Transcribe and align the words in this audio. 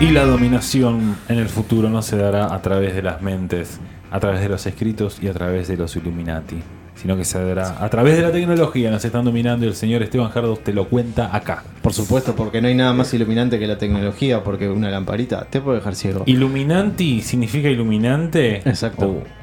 Y 0.00 0.10
la 0.10 0.24
dominación 0.24 1.16
en 1.28 1.38
el 1.38 1.48
futuro 1.48 1.88
no 1.88 2.02
se 2.02 2.16
dará 2.16 2.52
a 2.52 2.60
través 2.62 2.94
de 2.94 3.02
las 3.02 3.22
mentes, 3.22 3.78
a 4.10 4.18
través 4.18 4.40
de 4.40 4.48
los 4.48 4.66
escritos 4.66 5.18
y 5.22 5.28
a 5.28 5.32
través 5.32 5.68
de 5.68 5.76
los 5.76 5.94
Illuminati, 5.96 6.56
sino 6.96 7.16
que 7.16 7.24
se 7.24 7.42
dará 7.42 7.82
a 7.82 7.88
través 7.88 8.16
de 8.16 8.22
la 8.22 8.32
tecnología. 8.32 8.90
Nos 8.90 9.04
están 9.04 9.24
dominando 9.24 9.64
y 9.64 9.68
el 9.68 9.74
señor 9.74 10.02
Esteban 10.02 10.30
Jardos 10.30 10.64
te 10.64 10.72
lo 10.72 10.88
cuenta 10.88 11.34
acá. 11.34 11.62
Por 11.82 11.92
supuesto, 11.92 12.34
porque 12.34 12.60
no 12.60 12.68
hay 12.68 12.74
nada 12.74 12.92
más 12.92 13.14
iluminante 13.14 13.58
que 13.58 13.66
la 13.66 13.78
tecnología, 13.78 14.42
porque 14.42 14.68
una 14.68 14.90
lamparita 14.90 15.46
te 15.48 15.60
puede 15.60 15.78
dejar 15.78 15.94
ciego. 15.94 16.24
Illuminati 16.26 17.20
significa 17.20 17.68
iluminante. 17.68 18.56
Exacto. 18.68 19.06
Oh. 19.06 19.42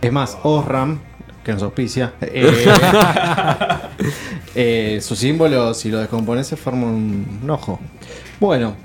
Es 0.00 0.12
más, 0.12 0.38
Osram, 0.44 1.00
que 1.42 1.52
nos 1.52 1.62
auspicia, 1.62 2.12
eh, 2.20 2.66
eh, 4.54 4.98
su 5.02 5.16
símbolo, 5.16 5.74
si 5.74 5.90
lo 5.90 5.98
descompones, 5.98 6.46
se 6.46 6.56
forma 6.56 6.86
un, 6.86 7.40
un 7.42 7.50
ojo. 7.50 7.80
Bueno, 8.38 8.76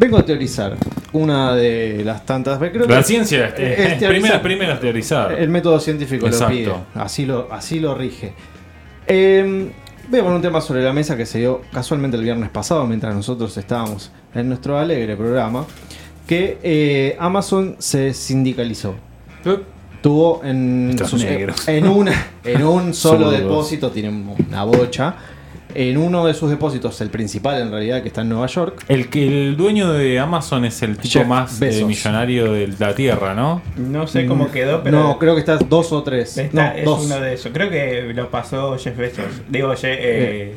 vengo 0.00 0.16
a 0.16 0.24
teorizar 0.24 0.76
una 1.12 1.54
de 1.54 2.02
las 2.04 2.24
tantas. 2.26 2.58
Creo 2.58 2.86
La 2.86 2.96
que 2.98 3.02
ciencia 3.04 3.48
es 3.48 3.52
es, 3.54 3.60
es 3.60 3.98
teorizar. 3.98 4.10
primero, 4.10 4.42
primero 4.42 4.72
es 4.72 4.80
teorizar. 4.80 5.32
El 5.32 5.50
método 5.50 5.78
científico 5.78 6.26
Exacto. 6.26 6.54
lo 6.54 6.58
pide. 6.58 6.74
Así 6.94 7.26
lo, 7.26 7.48
así 7.52 7.78
lo 7.80 7.94
rige. 7.94 8.32
Eh, 9.06 9.70
voy 10.08 10.18
a 10.20 10.22
poner 10.22 10.36
un 10.36 10.42
tema 10.42 10.60
sobre 10.60 10.82
la 10.82 10.92
mesa 10.92 11.16
que 11.16 11.26
se 11.26 11.38
dio 11.40 11.60
casualmente 11.72 12.16
el 12.16 12.22
viernes 12.22 12.48
pasado, 12.48 12.86
mientras 12.86 13.14
nosotros 13.14 13.56
estábamos 13.58 14.10
en 14.34 14.48
nuestro 14.48 14.78
alegre 14.78 15.16
programa. 15.16 15.66
Que 16.26 16.58
eh, 16.62 17.16
Amazon 17.18 17.76
se 17.78 18.14
sindicalizó. 18.14 18.94
Tuvo 20.00 20.40
en, 20.44 20.96
sus- 21.04 21.24
en, 21.24 21.86
una, 21.86 22.12
en 22.44 22.64
un 22.64 22.94
solo 22.94 23.30
depósito, 23.30 23.90
tiene 23.90 24.08
una 24.48 24.64
bocha. 24.64 25.14
En 25.74 25.96
uno 25.98 26.26
de 26.26 26.34
sus 26.34 26.50
depósitos, 26.50 27.00
el 27.00 27.10
principal 27.10 27.60
en 27.60 27.70
realidad, 27.70 28.02
que 28.02 28.08
está 28.08 28.22
en 28.22 28.28
Nueva 28.30 28.46
York, 28.46 28.84
El 28.88 29.08
que 29.08 29.26
el 29.26 29.56
dueño 29.56 29.92
de 29.92 30.18
Amazon 30.18 30.64
es 30.64 30.82
el 30.82 30.96
tipo 30.98 31.20
Jeff 31.20 31.26
más 31.26 31.60
eh, 31.62 31.84
millonario 31.84 32.52
de 32.52 32.68
la 32.78 32.94
Tierra, 32.94 33.34
¿no? 33.34 33.62
No 33.76 34.06
sé 34.06 34.26
cómo 34.26 34.50
quedó, 34.50 34.82
pero. 34.82 34.98
no, 35.02 35.18
creo 35.18 35.34
que 35.34 35.40
está 35.40 35.56
dos 35.56 35.92
o 35.92 36.02
tres. 36.02 36.36
Esta 36.38 36.70
no, 36.72 36.78
es 36.78 36.84
dos. 36.84 37.04
uno 37.06 37.20
de 37.20 37.34
esos. 37.34 37.52
Creo 37.52 37.70
que 37.70 38.12
lo 38.14 38.30
pasó 38.30 38.76
Jeff 38.78 38.96
Bezos. 38.96 39.24
Digo, 39.48 39.72
Je- 39.74 39.96
eh, 39.98 40.54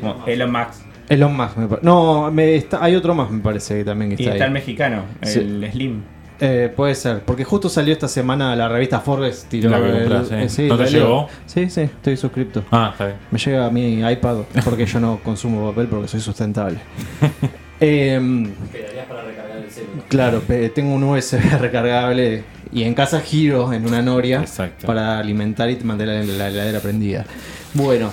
como 0.00 0.24
Elon 0.26 0.52
Musk. 0.52 0.82
Elon 1.08 1.36
Musk, 1.36 1.56
me 1.56 1.66
pare- 1.66 1.82
No, 1.82 2.30
me 2.30 2.54
está- 2.54 2.82
hay 2.84 2.94
otro 2.94 3.14
más, 3.14 3.30
me 3.30 3.40
parece 3.40 3.78
que 3.78 3.84
también 3.84 4.14
que 4.16 4.22
Y 4.22 4.26
está 4.26 4.34
está 4.36 4.44
el 4.46 4.52
mexicano, 4.52 5.02
Sí. 5.22 5.40
el 5.40 5.68
Slim. 5.72 6.02
Eh, 6.42 6.72
puede 6.74 6.94
ser, 6.94 7.20
porque 7.20 7.44
justo 7.44 7.68
salió 7.68 7.92
esta 7.92 8.08
semana 8.08 8.56
la 8.56 8.66
revista 8.68 9.00
Forbes. 9.00 9.44
Tiró 9.48 9.68
La 9.70 9.78
que 9.78 9.88
el- 9.90 9.98
compras, 9.98 10.30
eh. 10.32 10.42
eh, 10.44 10.48
sí, 10.48 10.66
¿No 10.68 10.76
te 10.78 10.84
la 10.84 10.90
leo. 10.90 11.02
llegó? 11.04 11.28
Sí, 11.46 11.68
sí, 11.68 11.82
estoy 11.82 12.16
suscripto. 12.16 12.64
Ah, 12.70 12.90
está 12.92 13.06
bien. 13.06 13.18
Me 13.30 13.38
llega 13.38 13.66
a 13.66 13.70
mi 13.70 14.00
iPad 14.10 14.38
porque 14.64 14.86
yo 14.86 15.00
no 15.00 15.20
consumo 15.24 15.68
papel 15.70 15.86
porque 15.88 16.08
soy 16.08 16.20
sustentable. 16.20 16.78
Em, 17.82 18.52
Quedarías 18.70 19.06
para 19.06 19.22
recargar 19.22 19.56
el 19.56 19.70
celular. 19.70 20.04
claro, 20.08 20.40
pe- 20.40 20.68
tengo 20.68 20.94
un 20.94 21.02
USB 21.02 21.40
recargable 21.58 22.44
y 22.72 22.82
en 22.82 22.92
casa 22.92 23.20
giro 23.20 23.72
en 23.72 23.86
una 23.86 24.02
noria 24.02 24.40
Exacto. 24.40 24.86
para 24.86 25.18
alimentar 25.18 25.70
y 25.70 25.76
mantener 25.76 26.26
la, 26.26 26.34
la 26.34 26.48
heladera 26.50 26.80
prendida. 26.80 27.24
Bueno, 27.72 28.10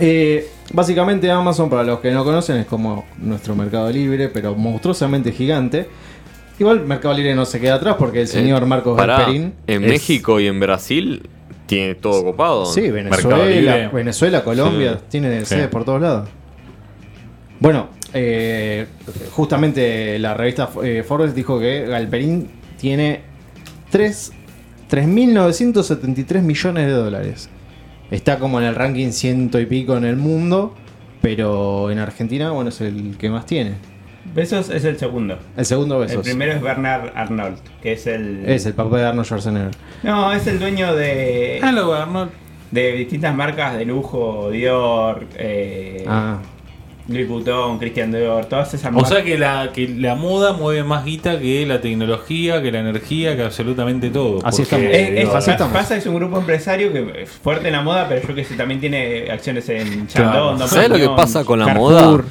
eh, 0.00 0.48
básicamente 0.72 1.30
Amazon, 1.30 1.70
para 1.70 1.84
los 1.84 2.00
que 2.00 2.10
no 2.10 2.24
conocen, 2.24 2.56
es 2.56 2.66
como 2.66 3.04
nuestro 3.18 3.54
Mercado 3.54 3.90
Libre, 3.90 4.28
pero 4.28 4.54
monstruosamente 4.56 5.30
gigante. 5.30 5.88
Igual 6.58 6.84
Mercado 6.86 7.14
Libre 7.14 7.34
no 7.34 7.44
se 7.44 7.60
queda 7.60 7.74
atrás 7.76 7.96
porque 7.98 8.22
el 8.22 8.28
señor 8.28 8.62
Eh, 8.62 8.66
Marcos 8.66 8.96
pará, 8.96 9.18
Galperín. 9.18 9.54
En 9.66 9.84
es- 9.84 9.90
México 9.90 10.40
y 10.40 10.46
en 10.48 10.58
Brasil 10.58 11.28
tiene 11.66 11.94
todo 11.94 12.24
copado. 12.24 12.66
Sí, 12.66 12.80
Mercado 12.90 13.28
Venezuela, 13.44 13.46
Libre. 13.76 13.88
Venezuela, 13.88 14.42
Colombia, 14.44 14.94
Sí. 14.94 15.04
tiene 15.10 15.40
Sí. 15.40 15.46
sedes 15.46 15.68
por 15.68 15.84
todos 15.84 16.00
lados. 16.00 16.28
Bueno, 17.60 17.88
eh, 18.14 18.86
justamente 19.32 20.18
la 20.18 20.34
revista 20.34 20.68
eh, 20.82 21.04
Forbes 21.06 21.34
dijo 21.34 21.58
que 21.60 21.86
Galperín 21.86 22.48
tiene 22.78 23.20
3 23.90 24.32
3.973 24.88 26.42
millones 26.42 26.86
de 26.86 26.92
dólares. 26.92 27.50
Está 28.10 28.38
como 28.38 28.58
en 28.58 28.66
el 28.66 28.74
ranking 28.74 29.10
ciento 29.10 29.60
y 29.60 29.66
pico 29.66 29.96
en 29.96 30.04
el 30.06 30.16
mundo, 30.16 30.74
pero 31.20 31.90
en 31.90 31.98
Argentina, 31.98 32.50
bueno, 32.52 32.70
es 32.70 32.80
el 32.80 33.16
que 33.18 33.28
más 33.28 33.44
tiene. 33.44 33.74
Bezos 34.34 34.70
es 34.70 34.84
el 34.84 34.98
segundo. 34.98 35.38
El 35.56 35.64
segundo 35.66 36.00
El 36.02 36.08
Besos. 36.08 36.22
primero 36.24 36.52
es 36.52 36.60
Bernard 36.62 37.10
Arnold, 37.14 37.58
que 37.82 37.92
es 37.92 38.06
el. 38.06 38.44
Es 38.46 38.66
el 38.66 38.74
papá 38.74 38.98
de 38.98 39.06
Arnold 39.06 39.26
Schwarzenegger. 39.26 39.70
No, 40.02 40.32
es 40.32 40.46
el 40.46 40.58
dueño 40.58 40.94
de. 40.94 41.58
Hello, 41.58 41.92
Arnold. 41.94 42.30
De 42.70 42.92
distintas 42.92 43.34
marcas 43.34 43.78
de 43.78 43.86
lujo, 43.86 44.50
Dior, 44.50 45.24
eh, 45.38 46.04
Ah, 46.06 46.36
Louis 47.08 47.26
Vuitton, 47.26 47.78
Christian 47.78 48.12
Dior, 48.12 48.44
todas 48.44 48.74
esas 48.74 48.90
O 48.90 48.96
marcas. 48.96 49.08
sea 49.08 49.24
que 49.24 49.38
la, 49.38 49.70
que 49.72 49.88
la 49.88 50.14
moda 50.14 50.52
mueve 50.52 50.84
más 50.84 51.06
guita 51.06 51.40
que 51.40 51.64
la 51.64 51.80
tecnología, 51.80 52.60
que 52.60 52.70
la 52.70 52.80
energía, 52.80 53.34
que 53.34 53.44
absolutamente 53.44 54.10
todo. 54.10 54.40
Así 54.44 54.60
estamos. 54.62 54.84
Eh, 54.84 55.22
es- 55.22 55.28
así 55.30 55.50
estamos. 55.50 55.72
pasa 55.72 55.96
es 55.96 56.04
un 56.04 56.16
grupo 56.16 56.36
empresario 56.38 56.92
que 56.92 57.22
es 57.22 57.30
fuerte 57.30 57.68
en 57.68 57.72
la 57.72 57.80
moda, 57.80 58.06
pero 58.06 58.28
yo 58.28 58.34
que 58.34 58.44
sé, 58.44 58.54
también 58.56 58.78
tiene 58.80 59.30
acciones 59.30 59.66
en 59.70 60.04
Claro. 60.06 60.30
Chandon, 60.32 60.58
Dom 60.58 60.68
¿Sabes 60.68 60.90
lo 60.90 60.96
que 60.96 61.08
pasa 61.16 61.46
con 61.46 61.58
la 61.60 61.64
Carrefour. 61.64 61.92
moda? 61.92 62.24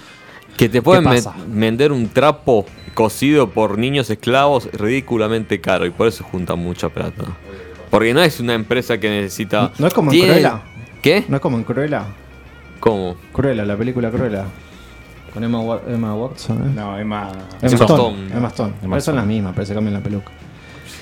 Que 0.57 0.67
te 0.69 0.81
pueden 0.81 1.05
vender 1.47 1.91
un 1.91 2.09
trapo 2.09 2.65
cosido 2.93 3.49
por 3.51 3.77
niños 3.77 4.09
esclavos 4.09 4.69
ridículamente 4.73 5.61
caro 5.61 5.85
y 5.85 5.91
por 5.91 6.07
eso 6.07 6.23
juntan 6.23 6.59
mucha 6.59 6.89
plata. 6.89 7.23
Porque 7.91 8.13
no 8.13 8.21
es 8.21 8.39
una 8.39 8.53
empresa 8.55 8.97
que 8.99 9.09
necesita. 9.09 9.71
¿No 9.77 9.87
es 9.87 9.93
como 9.93 10.11
en 10.11 10.19
Cruella? 10.21 10.61
¿Qué? 11.01 11.23
¿no 11.27 11.35
es 11.37 11.41
como 11.41 11.57
en 11.57 11.63
Cruella? 11.63 12.05
¿Cómo? 12.79 13.15
Cruella, 13.31 13.63
la 13.65 13.77
película 13.77 14.09
Cruella. 14.09 14.45
Con 15.33 15.43
Emma, 15.43 15.59
Wa- 15.61 15.81
Emma 15.87 16.15
Watson, 16.15 16.57
¿eh? 16.57 16.71
No, 16.75 16.97
Emma. 16.97 17.29
Emma 17.29 17.41
Emma 17.61 17.67
Stone. 17.67 17.85
Stone. 17.85 18.17
Emma 18.35 18.47
Stone. 18.47 18.73
Emma 18.81 18.95
Pero 18.95 19.01
son 19.01 19.15
las 19.17 19.25
mismas, 19.27 19.53
parece 19.53 19.73
que 19.73 19.75
cambian 19.75 19.93
la 19.93 19.99
peluca. 20.01 20.31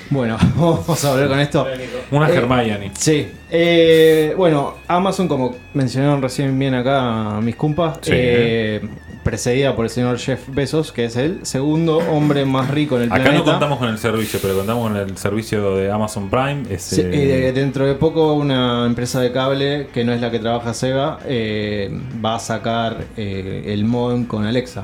Bueno, 0.10 0.38
vamos 0.58 1.06
a 1.06 1.12
volver 1.12 1.28
con 1.30 1.40
esto. 1.40 1.66
Una 2.12 2.30
Eh, 2.30 2.36
Hermione. 2.36 2.92
Sí. 2.96 3.28
Eh, 3.50 4.34
bueno, 4.38 4.76
Amazon, 4.88 5.28
como 5.28 5.56
mencionaron 5.74 6.22
recién 6.22 6.58
bien 6.60 6.74
acá 6.76 7.40
mis 7.42 7.56
compas, 7.56 8.00
Sí. 8.02 8.12
eh, 8.14 8.82
precedida 9.30 9.76
por 9.76 9.86
el 9.86 9.90
señor 9.92 10.20
Jeff 10.20 10.48
Bezos, 10.50 10.92
que 10.92 11.06
es 11.06 11.16
el 11.16 11.44
segundo 11.48 11.98
hombre 11.98 12.46
más 12.46 12.70
rico 12.70 12.96
en 12.98 13.02
el 13.04 13.12
Acá 13.12 13.24
planeta. 13.24 13.44
no 13.44 13.52
contamos 13.52 13.80
con 13.80 13.90
el 13.90 13.98
servicio, 13.98 14.40
pero 14.40 14.56
contamos 14.56 14.88
con 14.88 14.96
el 14.98 15.18
servicio 15.18 15.76
de 15.76 15.92
Amazon 15.92 16.30
Prime. 16.30 16.64
Es, 16.70 16.84
Sí, 16.84 17.02
eh, 17.04 17.52
dentro 17.54 17.88
de 17.88 17.96
poco 17.96 18.34
una 18.36 18.86
empresa 18.86 19.20
de 19.20 19.32
cable 19.32 19.88
que 19.92 20.06
no 20.06 20.14
es 20.14 20.22
la 20.22 20.30
que 20.30 20.38
trabaja 20.38 20.76
Sega 20.76 21.18
eh, 21.26 21.90
va 22.24 22.36
a 22.36 22.40
sacar 22.40 23.04
eh, 23.18 23.64
el 23.74 23.84
modem 23.84 24.26
con 24.26 24.46
Alexa. 24.46 24.84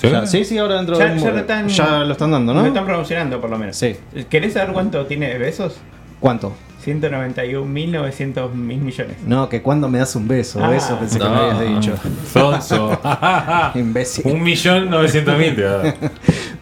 ¿sí? 0.00 0.08
Ya- 0.08 0.24
sí, 0.26 0.44
sí, 0.44 0.56
ahora 0.58 0.76
dentro 0.76 0.96
Ya- 0.96 1.06
de 1.06 1.12
un- 1.14 1.18
ya 1.18 1.30
lo 1.32 1.38
están- 1.38 1.68
ya 1.68 1.98
lo 2.04 2.12
están 2.12 2.30
dando, 2.30 2.54
Lo 2.54 2.60
¿no? 2.62 2.66
están 2.68 2.84
promocionando 2.84 3.40
por 3.40 3.50
lo 3.50 3.58
menos. 3.58 3.76
Sí. 3.76 3.96
¿Querés 4.30 4.52
saber 4.52 4.72
cuánto 4.72 5.04
tiene 5.06 5.36
Besos? 5.36 5.76
¿Cuánto? 6.20 6.52
191.900 6.84 8.52
mil 8.54 8.78
millones. 8.80 9.16
No, 9.26 9.48
que 9.48 9.62
cuando 9.62 9.88
me 9.88 9.98
das 9.98 10.14
un 10.16 10.26
beso, 10.28 10.62
Ah. 10.62 10.74
eso 10.76 10.98
pensé 10.98 11.18
que 11.18 11.24
me 11.28 11.34
habías 11.36 11.60
dicho. 11.80 11.94
Sonso. 12.32 12.98
Imbécil. 13.74 14.26
Un 14.26 14.42
millón 14.42 14.90
novecientos 14.90 15.38
mil. 15.38 15.56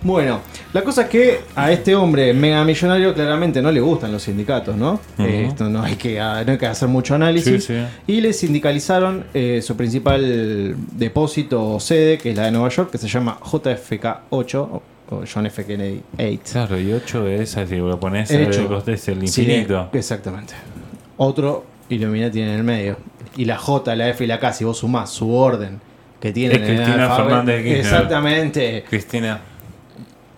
Bueno, 0.02 0.40
la 0.72 0.82
cosa 0.82 1.02
es 1.02 1.08
que 1.08 1.40
a 1.54 1.70
este 1.70 1.94
hombre 1.94 2.32
mega 2.32 2.64
millonario 2.64 3.12
claramente 3.12 3.60
no 3.60 3.70
le 3.70 3.80
gustan 3.80 4.10
los 4.10 4.22
sindicatos, 4.22 4.74
¿no? 4.74 4.98
Eh, 5.18 5.44
esto 5.48 5.68
no 5.68 5.82
hay, 5.82 5.96
que, 5.96 6.18
ah, 6.18 6.42
no 6.42 6.52
hay 6.52 6.58
que 6.58 6.66
hacer 6.66 6.88
mucho 6.88 7.14
análisis. 7.14 7.64
Sí, 7.66 7.74
sí. 7.74 7.84
Y 8.06 8.22
le 8.22 8.32
sindicalizaron 8.32 9.24
eh, 9.34 9.60
su 9.62 9.76
principal 9.76 10.74
depósito 10.92 11.74
o 11.74 11.80
sede, 11.80 12.16
que 12.16 12.30
es 12.30 12.36
la 12.36 12.44
de 12.46 12.52
Nueva 12.52 12.70
York, 12.70 12.90
que 12.90 12.96
se 12.96 13.08
llama 13.08 13.38
JFK8 13.42 14.54
o, 14.58 14.82
o 15.10 15.24
John 15.32 15.46
F. 15.46 15.64
Kennedy 15.64 16.02
8. 16.18 16.40
Claro, 16.52 16.80
y 16.80 16.92
8 16.92 17.24
de 17.24 17.42
esas, 17.42 17.68
si 17.68 17.76
lo 17.76 17.98
pones, 18.00 18.30
El 18.30 18.42
el, 18.42 18.48
es 18.86 19.08
el 19.08 19.28
Sí, 19.28 19.42
infinito. 19.42 19.88
exactamente. 19.92 20.54
Otro 21.16 21.64
Illuminati 21.88 22.40
en 22.40 22.48
el 22.48 22.62
medio. 22.62 22.96
Y 23.36 23.44
la 23.44 23.56
J, 23.58 23.94
la 23.96 24.08
F 24.08 24.24
y 24.24 24.26
la 24.26 24.38
K, 24.40 24.52
si 24.52 24.64
vos 24.64 24.78
sumás 24.78 25.10
su 25.10 25.32
orden 25.34 25.80
que 26.20 26.32
tiene 26.32 26.54
Es 26.54 26.60
Cristina 26.60 27.14
Fernández 27.16 27.56
de 27.56 27.62
Kirchner. 27.62 27.80
Exactamente. 27.80 28.84
Cristina. 28.88 29.40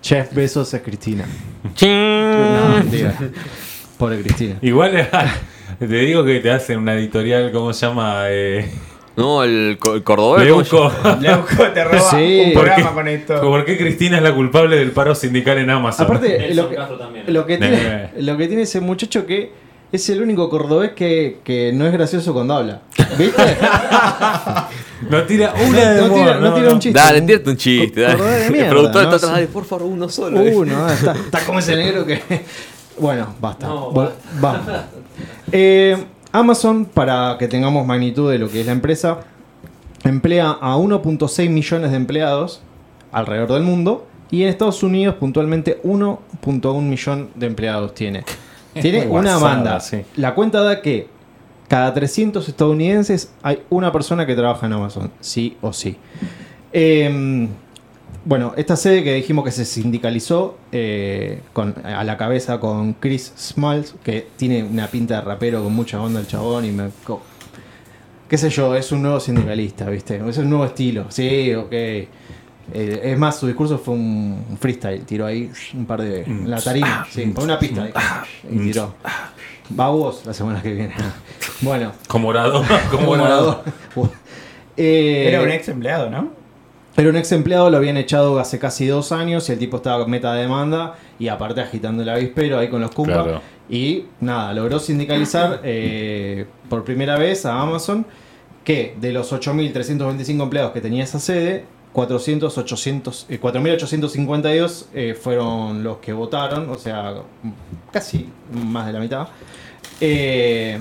Jeff 0.02 0.32
Bezos 0.34 0.72
es 0.74 0.82
Cristina. 0.82 1.24
No, 1.82 2.76
mentira. 2.78 3.14
Pobre 3.98 4.20
Cristina. 4.22 4.56
Igual 4.62 5.08
te 5.78 5.86
digo 5.86 6.24
que 6.24 6.40
te 6.40 6.50
hacen 6.50 6.78
una 6.78 6.94
editorial, 6.94 7.52
¿cómo 7.52 7.72
se 7.72 7.86
llama? 7.86 8.24
Eh, 8.28 8.70
No, 9.16 9.44
el, 9.44 9.76
co- 9.78 9.94
el 9.94 10.02
cordobés. 10.02 10.48
¿cómo 10.50 10.64
se 10.64 10.74
Leuco. 10.74 10.92
Leuco 11.20 11.68
te 11.74 11.84
roba 11.84 12.10
Sí. 12.10 12.42
un 12.46 12.52
¿Por 12.54 12.62
programa 12.64 12.88
qué, 12.88 12.94
con 12.94 13.08
esto. 13.08 13.40
¿Por 13.42 13.64
qué 13.64 13.76
Cristina 13.78 14.16
es 14.16 14.22
la 14.22 14.34
culpable 14.34 14.76
del 14.76 14.90
paro 14.92 15.14
sindical 15.14 15.58
en 15.58 15.68
Amazon? 15.70 16.06
Aparte, 16.06 16.38
Nelson 16.38 16.56
lo 16.56 16.68
que, 16.70 16.76
Castro 16.76 16.98
también. 16.98 17.24
lo 17.28 17.46
que 17.46 17.54
Eh. 17.54 17.58
tiene, 17.58 18.10
lo 18.22 18.36
que 18.38 18.46
tiene 18.46 18.62
ese 18.62 18.80
muchacho 18.80 19.26
que 19.26 19.52
es 19.92 20.08
el 20.08 20.22
único 20.22 20.48
cordobés 20.48 20.92
que, 20.92 21.40
que 21.44 21.70
no 21.74 21.86
es 21.86 21.92
gracioso 21.92 22.32
cuando 22.32 22.54
habla. 22.54 22.80
¿Viste? 23.18 23.42
no 25.10 25.22
tira 25.24 25.52
una 25.68 25.90
de 25.90 26.00
no 26.00 26.06
humor, 26.06 26.18
tira- 26.18 26.40
no 26.40 26.54
tira 26.54 26.70
un 26.72 26.78
chiste. 26.80 26.98
Dale, 26.98 27.20
tírate 27.22 27.50
un 27.50 27.56
chiste. 27.58 27.94
Co- 27.94 28.00
Dale. 28.08 28.16
cordobés 28.18 28.52
de 28.52 28.58
el 28.60 28.68
productor 28.68 28.94
¿no? 28.94 29.10
está 29.14 29.16
atrás 29.26 29.34
Sí. 29.34 29.40
de, 29.42 29.46
por 29.48 29.64
favor, 29.66 29.86
uno 29.88 30.08
solo. 30.08 30.40
Uno, 30.40 30.86
ah, 30.86 30.92
está, 30.94 31.12
está 31.12 31.40
como 31.44 31.58
ese 31.58 31.76
negro 31.76 32.06
que. 32.06 32.22
Bueno, 32.98 33.34
basta. 33.40 33.66
No, 33.66 33.90
Vamos. 34.40 34.60
Eh, 35.50 35.96
Amazon, 36.32 36.86
para 36.86 37.36
que 37.38 37.46
tengamos 37.46 37.86
magnitud 37.86 38.30
de 38.30 38.38
lo 38.38 38.48
que 38.48 38.60
es 38.60 38.66
la 38.66 38.72
empresa, 38.72 39.20
emplea 40.02 40.50
a 40.60 40.76
1.6 40.76 41.50
millones 41.50 41.90
de 41.90 41.96
empleados 41.96 42.62
alrededor 43.12 43.52
del 43.52 43.62
mundo. 43.62 44.06
Y 44.30 44.42
en 44.42 44.48
Estados 44.48 44.82
Unidos, 44.82 45.16
puntualmente, 45.16 45.80
1.1 45.82 46.80
millón 46.80 47.28
de 47.34 47.46
empleados 47.46 47.94
tiene. 47.94 48.24
Tiene 48.80 49.06
una 49.06 49.36
banda. 49.36 49.78
sí. 49.80 50.02
La 50.16 50.34
cuenta 50.34 50.62
da 50.62 50.80
que 50.80 51.06
cada 51.68 51.92
300 51.92 52.48
estadounidenses 52.48 53.30
hay 53.42 53.62
una 53.68 53.92
persona 53.92 54.26
que 54.26 54.34
trabaja 54.34 54.64
en 54.64 54.72
Amazon, 54.72 55.12
sí 55.20 55.58
o 55.60 55.74
sí. 55.74 55.98
Eh, 56.72 57.48
bueno, 58.24 58.52
esta 58.56 58.76
sede 58.76 59.02
que 59.02 59.14
dijimos 59.14 59.44
que 59.44 59.50
se 59.50 59.64
sindicalizó 59.64 60.56
eh, 60.70 61.40
con, 61.52 61.74
a 61.84 62.04
la 62.04 62.16
cabeza 62.16 62.60
con 62.60 62.94
Chris 62.94 63.32
Smalls, 63.36 63.94
que 64.04 64.26
tiene 64.36 64.62
una 64.62 64.86
pinta 64.86 65.16
de 65.16 65.20
rapero 65.22 65.62
con 65.64 65.74
mucha 65.74 66.00
onda 66.00 66.20
el 66.20 66.26
chabón 66.26 66.64
y 66.64 66.70
me... 66.70 66.90
co- 67.04 67.22
qué 68.28 68.38
sé 68.38 68.48
yo, 68.50 68.74
es 68.74 68.90
un 68.92 69.02
nuevo 69.02 69.20
sindicalista, 69.20 69.88
¿viste? 69.90 70.20
Es 70.28 70.38
un 70.38 70.48
nuevo 70.48 70.64
estilo, 70.64 71.06
sí, 71.10 71.52
ok. 71.54 71.72
Eh, 71.72 72.08
es 72.74 73.18
más, 73.18 73.38
su 73.38 73.46
discurso 73.48 73.76
fue 73.78 73.94
un 73.94 74.56
freestyle, 74.58 75.04
tiró 75.04 75.26
ahí 75.26 75.50
un 75.74 75.84
par 75.84 76.00
de... 76.00 76.22
en 76.22 76.48
la 76.48 76.60
tarima, 76.60 77.06
sí, 77.10 77.26
por 77.26 77.44
una 77.44 77.58
pista 77.58 77.82
ahí, 77.82 77.92
y 78.50 78.58
tiró. 78.60 78.94
Va 79.78 79.88
vos 79.88 80.22
la 80.24 80.32
semana 80.34 80.62
que 80.62 80.72
viene. 80.72 80.94
Bueno, 81.60 81.92
Como 82.08 82.28
orador. 82.28 82.64
Como 82.90 83.10
orador. 83.12 83.62
Eh, 84.76 85.26
Era 85.28 85.42
un 85.42 85.50
ex 85.50 85.68
empleado, 85.68 86.08
¿no? 86.08 86.30
Era 86.96 87.08
un 87.08 87.16
ex 87.16 87.32
empleado, 87.32 87.70
lo 87.70 87.78
habían 87.78 87.96
echado 87.96 88.38
hace 88.38 88.58
casi 88.58 88.86
dos 88.86 89.12
años 89.12 89.48
y 89.48 89.52
el 89.52 89.58
tipo 89.58 89.78
estaba 89.78 90.06
meta 90.06 90.34
de 90.34 90.42
demanda 90.42 90.94
y 91.18 91.28
aparte 91.28 91.62
agitando 91.62 92.02
el 92.02 92.08
avispero 92.08 92.58
ahí 92.58 92.68
con 92.68 92.80
los 92.82 92.90
Kumba. 92.90 93.22
Claro. 93.24 93.40
Y 93.70 94.04
nada, 94.20 94.52
logró 94.52 94.78
sindicalizar 94.78 95.60
eh, 95.64 96.46
por 96.68 96.84
primera 96.84 97.16
vez 97.16 97.46
a 97.46 97.60
Amazon 97.60 98.04
que 98.64 98.94
de 99.00 99.12
los 99.12 99.32
8.325 99.32 100.42
empleados 100.42 100.72
que 100.72 100.80
tenía 100.80 101.04
esa 101.04 101.18
sede, 101.18 101.64
400, 101.92 102.58
800, 102.58 103.26
eh, 103.28 103.40
4.852 103.40 104.86
eh, 104.94 105.14
fueron 105.20 105.82
los 105.82 105.98
que 105.98 106.12
votaron, 106.12 106.68
o 106.70 106.76
sea, 106.76 107.14
casi 107.90 108.28
más 108.52 108.86
de 108.86 108.92
la 108.92 109.00
mitad. 109.00 109.28
Eh, 110.00 110.78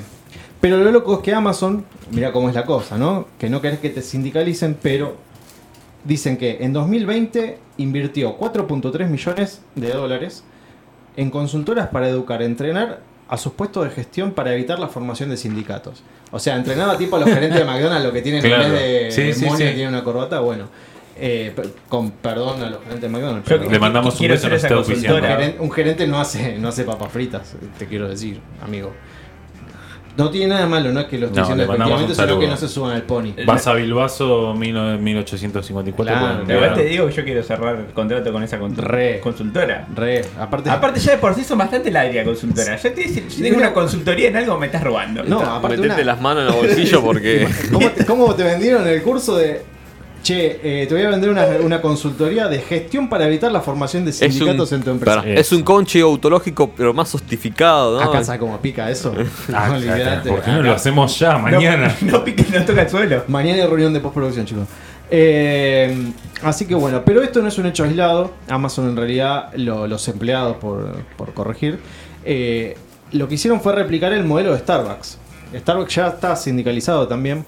pero 0.60 0.78
lo 0.78 0.92
loco 0.92 1.16
es 1.16 1.20
que 1.20 1.34
Amazon, 1.34 1.86
mira 2.12 2.32
cómo 2.32 2.50
es 2.50 2.56
la 2.56 2.66
cosa, 2.66 2.98
¿no? 2.98 3.28
Que 3.40 3.50
no 3.50 3.62
querés 3.62 3.80
que 3.80 3.90
te 3.90 4.02
sindicalicen, 4.02 4.78
pero 4.82 5.16
dicen 6.04 6.38
que 6.38 6.58
en 6.62 6.74
2020 6.74 7.58
invirtió 7.78 8.38
4.3 8.38 9.08
millones 9.08 9.62
de 9.76 9.90
dólares 9.92 10.44
en 11.18 11.30
consultoras 11.30 11.88
para 11.90 12.08
educar, 12.08 12.42
entrenar 12.42 13.00
a 13.28 13.38
sus 13.38 13.54
puestos 13.54 13.84
de 13.86 13.92
gestión 13.92 14.32
para 14.32 14.54
evitar 14.54 14.78
la 14.80 14.88
formación 14.88 15.30
de 15.30 15.38
sindicatos. 15.38 16.04
O 16.32 16.40
sea, 16.40 16.56
entrenaba 16.56 16.98
tipo 16.98 17.16
a 17.16 17.20
los 17.20 17.30
gerentes 17.30 17.60
de 17.60 17.66
McDonald's, 17.66 18.06
lo 18.06 18.12
que 18.14 18.22
tienen 18.22 18.42
Claro. 18.42 18.64
en 18.66 18.72
vez 18.74 19.16
de 19.16 19.34
Sí, 19.34 19.40
sí, 19.40 19.48
tiene 19.58 19.88
una 19.88 20.04
corbata, 20.04 20.40
bueno. 20.42 20.68
eh, 21.24 21.52
per- 21.56 21.72
con 21.88 22.10
perdón 22.12 22.64
a 22.64 22.70
los 22.70 22.80
gerentes 22.80 23.02
de 23.04 23.10
McDonald's. 23.10 23.48
Pero 23.48 23.70
Le 23.70 23.80
mandamos 23.80 24.20
un 24.20 24.28
beso, 24.28 24.50
nos 24.50 24.58
esa 24.64 24.74
consultora. 24.74 25.54
un 25.60 25.70
gerente 25.72 26.08
no 26.08 26.20
hace, 26.20 26.58
no 26.58 26.70
hace 26.70 26.84
papas 26.84 27.12
fritas, 27.12 27.54
te 27.78 27.86
quiero 27.86 28.10
decir, 28.10 28.40
amigo. 28.64 28.92
No 30.22 30.30
tiene 30.30 30.48
nada 30.48 30.62
de 30.62 30.68
malo, 30.68 30.92
no 30.92 31.00
es 31.02 31.06
que 31.08 31.18
lo 31.18 31.28
estoy 31.28 31.42
No, 31.42 31.48
diciendo 31.48 31.64
le 31.64 31.68
mandamos 31.68 32.02
efectivamente, 32.04 32.12
un 32.12 32.16
sino 32.16 32.40
que 32.40 32.46
saludo. 32.46 32.50
no 32.50 32.58
se 32.58 32.74
suban 32.74 32.92
al 32.96 33.02
pony. 33.04 33.46
Vas 33.46 33.68
a 33.68 33.74
Bilbaso 33.74 34.54
1854. 34.54 35.94
Claro, 36.16 36.20
pueden 36.20 36.42
Igual 36.50 36.70
enviar. 36.70 36.74
te 36.76 36.84
digo 36.86 37.08
que 37.08 37.14
yo 37.14 37.24
quiero 37.24 37.44
cerrar 37.44 37.76
el 37.78 37.86
contrato 37.94 38.32
con 38.32 38.44
esa 38.44 38.60
contu- 38.60 38.78
Re. 38.78 39.20
consultora. 39.22 39.88
Re, 39.96 40.22
aparte, 40.40 40.70
Aparte 40.70 41.00
ya 41.00 41.12
de 41.14 41.18
por 41.18 41.34
sí 41.36 41.44
son 41.44 41.58
bastante 41.58 41.92
ladria 41.92 42.24
consultora. 42.24 42.76
Ya 42.76 42.94
te 42.94 43.02
dice, 43.02 43.24
si 43.30 43.42
tengo 43.42 43.58
una 43.58 43.74
consultoría 43.74 44.30
en 44.30 44.38
algo 44.38 44.58
me 44.58 44.68
estás 44.68 44.84
robando. 44.84 45.24
No, 45.24 45.40
aparte 45.42 45.78
Metete 45.78 45.96
una- 46.02 46.04
las 46.06 46.22
manos 46.22 46.44
en 46.44 46.54
el 46.54 46.68
bolsillo 46.68 47.02
porque. 47.04 47.48
¿Cómo 47.72 47.90
te, 47.90 48.06
cómo 48.06 48.36
te 48.36 48.44
vendieron 48.44 48.88
el 48.88 49.02
curso 49.02 49.38
de... 49.38 49.62
Che, 50.24 50.60
eh, 50.84 50.86
te 50.88 50.94
voy 50.94 51.04
a 51.04 51.10
vender 51.10 51.30
una, 51.32 51.46
una 51.64 51.82
consultoría 51.82 52.48
de 52.48 52.60
gestión 52.60 53.10
para 53.10 53.26
evitar 53.26 53.52
la 53.52 53.62
formación 53.62 54.06
de 54.06 54.12
un, 54.12 54.14
sindicatos 54.14 54.72
en 54.72 54.84
tu 54.84 54.92
empresa. 54.92 55.22
pará, 55.22 55.34
es 55.34 55.52
un 55.52 55.64
conche 55.64 56.00
autológico, 56.02 56.70
pero 56.78 56.94
más 56.94 57.10
sostificado, 57.10 58.00
¿no? 58.00 58.08
Acá 58.10 58.24
sabe 58.24 58.38
cómo 58.40 58.60
pica 58.62 58.90
eso. 58.92 59.14
Ah, 59.54 59.70
No, 59.70 59.76
olvidate. 59.78 60.30
¿Por 60.30 60.42
qué 60.42 60.52
no 60.52 60.62
lo 60.62 60.74
hacemos 60.74 61.18
ya, 61.18 61.34
No, 61.34 61.40
mañana? 61.40 61.96
No, 62.02 62.24
piques, 62.24 62.52
no 62.52 62.64
toca 62.64 62.84
el 62.84 62.90
suelo. 62.90 63.24
Mañana 63.30 63.64
hay 63.64 63.68
reunión 63.68 63.94
de 63.94 64.00
postproducción, 64.00 64.46
chicos. 64.46 64.68
Eh, 65.10 66.12
así 66.44 66.66
que 66.66 66.76
bueno, 66.76 67.02
pero 67.06 67.22
esto 67.22 67.42
no 67.42 67.48
es 67.48 67.58
un 67.58 67.66
hecho 67.66 67.84
aislado. 67.84 68.32
Amazon 68.48 68.90
en 68.90 68.96
realidad, 68.98 69.52
lo- 69.56 69.88
los 69.88 70.08
empleados, 70.08 70.58
por, 70.58 70.98
por 71.18 71.34
corregir, 71.34 71.80
eh, 72.26 72.78
lo 73.12 73.28
que 73.28 73.36
hicieron 73.36 73.60
fue 73.60 73.74
replicar 73.74 74.14
el 74.14 74.24
modelo 74.24 74.54
de 74.54 74.60
Starbucks. 74.60 75.18
Starbucks 75.58 75.96
ya 75.96 76.08
está 76.08 76.36
sindicalizado 76.36 77.08
también. 77.08 77.44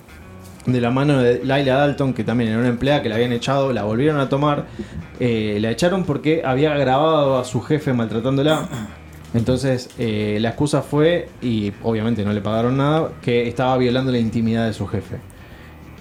De 0.66 0.80
la 0.80 0.92
mano 0.92 1.20
de 1.20 1.44
Laila 1.44 1.76
Dalton, 1.76 2.14
que 2.14 2.24
también 2.24 2.50
era 2.52 2.60
una 2.60 2.70
empleada 2.70 3.02
que 3.02 3.10
la 3.10 3.16
habían 3.16 3.34
echado, 3.34 3.74
la 3.74 3.84
volvieron 3.84 4.20
a 4.20 4.30
tomar. 4.30 4.66
eh, 5.20 5.58
la 5.62 5.72
echaron 5.72 6.04
porque 6.06 6.42
había 6.46 6.74
grabado 6.76 7.38
a 7.38 7.44
su 7.44 7.62
jefe 7.62 7.92
maltratándola. 7.94 8.68
Entonces 9.34 9.90
eh, 9.98 10.38
la 10.40 10.50
excusa 10.50 10.82
fue, 10.82 11.28
y 11.42 11.72
obviamente 11.84 12.24
no 12.24 12.32
le 12.34 12.42
pagaron 12.42 12.78
nada, 12.78 13.10
que 13.22 13.48
estaba 13.48 13.78
violando 13.78 14.12
la 14.12 14.20
intimidad 14.20 14.66
de 14.66 14.74
su 14.74 14.88
jefe. 14.88 15.18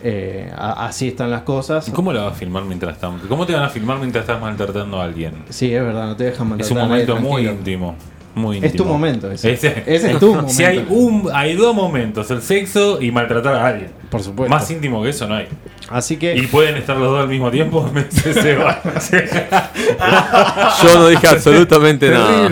Eh, 0.05 0.51
a- 0.57 0.87
así 0.87 1.09
están 1.09 1.31
las 1.31 1.43
cosas. 1.43 1.91
¿Cómo 1.95 2.13
la 2.13 2.23
vas 2.23 2.33
a 2.33 2.37
filmar 2.37 2.65
mientras 2.65 2.95
estamos? 2.95 3.23
¿Cómo 3.29 3.47
te 3.47 3.55
van 3.55 3.63
a 3.65 3.69
filmar 3.69 3.99
mientras 3.99 4.23
estás 4.25 4.41
maltratando 4.41 5.01
a 5.01 5.05
alguien? 5.05 5.35
Sí, 5.49 5.73
es 5.73 5.83
verdad, 5.83 6.07
no 6.09 6.17
te 6.17 6.25
dejan 6.25 6.47
Es 6.47 6.51
maltratar 6.51 6.73
un 6.73 6.79
a 6.79 6.89
nadie, 6.89 7.07
momento 7.07 7.29
muy 7.29 7.43
tranquilo. 7.45 7.53
íntimo. 7.53 7.95
Muy 8.35 8.65
Es 8.65 8.75
tu 8.75 8.85
momento 8.85 9.31
ese. 9.31 9.53
Ese, 9.53 9.83
Ese 9.87 10.13
es 10.13 10.19
tu 10.19 10.29
momento. 10.35 10.53
Si 10.53 10.65
hay 10.65 10.87
un, 10.89 11.29
hay 11.35 11.55
dos 11.55 11.75
momentos, 11.75 12.31
el 12.31 12.41
sexo 12.41 13.01
y 13.01 13.11
maltratar 13.11 13.55
a 13.55 13.67
alguien. 13.67 13.91
Por 14.11 14.23
supuesto. 14.23 14.51
Más 14.55 14.71
íntimo 14.71 15.03
que 15.03 15.11
eso 15.11 15.27
no 15.27 15.35
hay. 15.35 15.49
Así 15.91 16.17
que. 16.17 16.35
¿Y 16.35 16.47
pueden 16.47 16.77
estar 16.77 16.97
los 16.97 17.11
dos 17.11 17.21
al 17.21 17.29
mismo 17.29 17.51
tiempo? 17.51 17.89
Me 17.95 18.05
dice 18.05 18.33
Seba. 18.33 18.81
Yo 20.83 20.99
no 20.99 21.09
dije 21.09 21.29
absolutamente 21.29 22.11
nada. 22.11 22.51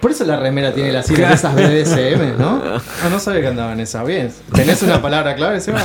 Por 0.00 0.10
eso 0.10 0.24
la 0.24 0.38
remera 0.38 0.72
tiene 0.72 0.92
las 0.92 1.06
siglas 1.06 1.30
de 1.30 1.34
esas 1.34 1.54
BDSM, 1.54 2.38
¿no? 2.38 2.62
Ah, 2.64 3.08
no 3.10 3.18
sabía 3.20 3.42
que 3.42 3.48
andaba 3.48 3.72
en 3.72 3.80
esa. 3.80 4.02
Bien. 4.02 4.30
¿Tenés 4.54 4.82
una 4.82 5.02
palabra 5.02 5.34
clave, 5.34 5.60
Seba? 5.60 5.84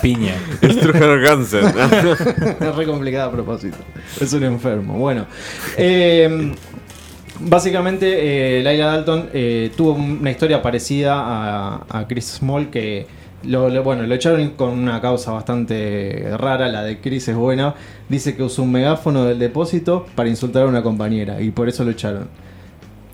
Piña. 0.00 0.34
Struger 0.62 1.20
Gansen. 1.20 1.64
es 2.60 2.76
re 2.76 2.86
complicada 2.86 3.26
a 3.26 3.32
propósito. 3.32 3.78
Es 4.20 4.32
un 4.32 4.44
enfermo. 4.44 4.94
Bueno. 4.94 5.26
eh, 5.76 6.54
básicamente, 7.40 8.58
eh, 8.58 8.62
Laila 8.62 8.86
Dalton 8.86 9.28
eh, 9.32 9.70
tuvo 9.76 9.92
una 9.92 10.30
historia 10.30 10.62
parecida 10.62 11.14
a, 11.18 11.84
a 11.88 12.06
Chris 12.08 12.24
Small 12.38 12.70
que. 12.70 13.06
Lo, 13.44 13.68
lo- 13.68 13.84
bueno, 13.84 14.02
lo 14.02 14.12
echaron 14.16 14.50
con 14.56 14.70
una 14.70 15.00
causa 15.00 15.30
bastante 15.30 16.28
rara, 16.36 16.66
la 16.68 16.82
de 16.82 16.98
Chris 17.00 17.28
es 17.28 17.36
buena. 17.36 17.72
Dice 18.08 18.34
que 18.34 18.42
usó 18.42 18.64
un 18.64 18.72
megáfono 18.72 19.24
del 19.26 19.38
depósito 19.38 20.06
para 20.16 20.28
insultar 20.28 20.64
a 20.64 20.66
una 20.66 20.82
compañera 20.82 21.40
y 21.40 21.52
por 21.52 21.68
eso 21.68 21.84
lo 21.84 21.92
echaron. 21.92 22.26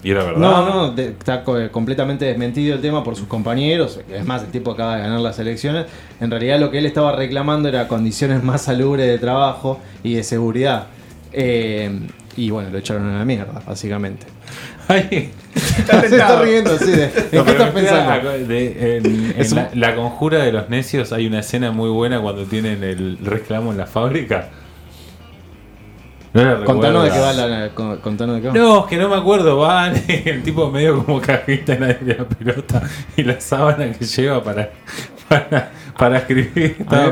Y 0.03 0.11
era 0.13 0.25
verdad. 0.25 0.39
No, 0.41 0.65
no, 0.67 0.91
de- 0.93 1.09
está 1.09 1.45
co- 1.45 1.71
completamente 1.71 2.25
desmentido 2.25 2.75
el 2.75 2.81
tema 2.81 3.05
por 3.05 3.17
sus 3.17 3.27
compañeros. 3.27 4.01
Es 4.11 4.25
más, 4.25 4.43
el 4.45 4.49
tipo 4.49 4.71
acaba 4.71 4.97
de 4.97 5.03
ganar 5.03 5.21
las 5.21 5.39
elecciones. 5.39 5.85
En 6.21 6.31
realidad 6.31 6.59
lo 6.59 6.71
que 6.71 6.79
él 6.79 6.87
estaba 6.87 7.15
reclamando 7.15 7.69
era 7.69 7.87
condiciones 7.87 8.43
más 8.43 8.63
salubres 8.63 9.07
de 9.07 9.19
trabajo 9.19 9.79
y 10.03 10.15
de 10.15 10.23
seguridad. 10.23 10.87
Eh, 11.35 12.01
y 12.37 12.51
bueno, 12.51 12.71
lo 12.71 12.79
echaron 12.79 13.09
a 13.11 13.19
la 13.19 13.25
mierda, 13.25 13.61
básicamente. 13.67 14.27
Ay, 14.89 15.31
Está 15.55 16.01
Se 16.03 16.07
está 16.07 16.43
riendo 16.43 16.73
así 16.73 16.91
de... 16.91 17.05
¿En 17.05 17.39
no, 17.39 17.45
qué 17.45 17.51
estás 17.53 17.71
pensando? 17.71 18.31
de- 18.31 18.97
en, 18.99 19.35
Es 19.39 19.53
en 19.53 19.59
un- 19.59 19.65
la, 19.81 19.89
la 19.91 19.97
conjura 19.97 20.39
de 20.45 20.53
los 20.53 20.69
necios 20.69 21.13
hay 21.13 21.27
una 21.27 21.41
escena 21.41 21.71
muy 21.73 21.89
buena 21.91 22.21
cuando 22.21 22.45
tienen 22.45 22.83
el 22.85 23.19
reclamo 23.23 23.73
en 23.73 23.79
la 23.79 23.87
fábrica. 23.87 24.51
No 26.33 26.65
Contanos 26.65 27.05
de 27.05 27.11
qué 27.11 27.19
va 27.21 27.33
la... 27.33 27.69
con- 27.71 27.97
Contanos 27.99 28.37
de 28.37 28.43
qué 28.43 28.49
va. 28.49 28.55
No, 28.55 28.81
es 28.81 28.87
que 28.87 28.97
no 28.97 29.09
me 29.09 29.15
acuerdo, 29.17 29.57
van, 29.59 29.95
el 30.09 30.43
tipo 30.43 30.69
medio 30.71 31.05
como 31.05 31.21
cajita 31.21 31.75
en 31.75 31.81
la, 31.81 31.87
de 31.95 32.15
la 32.17 32.25
pelota 32.25 32.83
y 33.17 33.23
la 33.23 33.41
sábana 33.41 33.93
que 33.93 34.05
lleva 34.05 34.43
para, 34.43 34.71
para, 35.29 35.71
para 35.97 36.19
escribir 36.19 36.77
estaba 36.81 37.11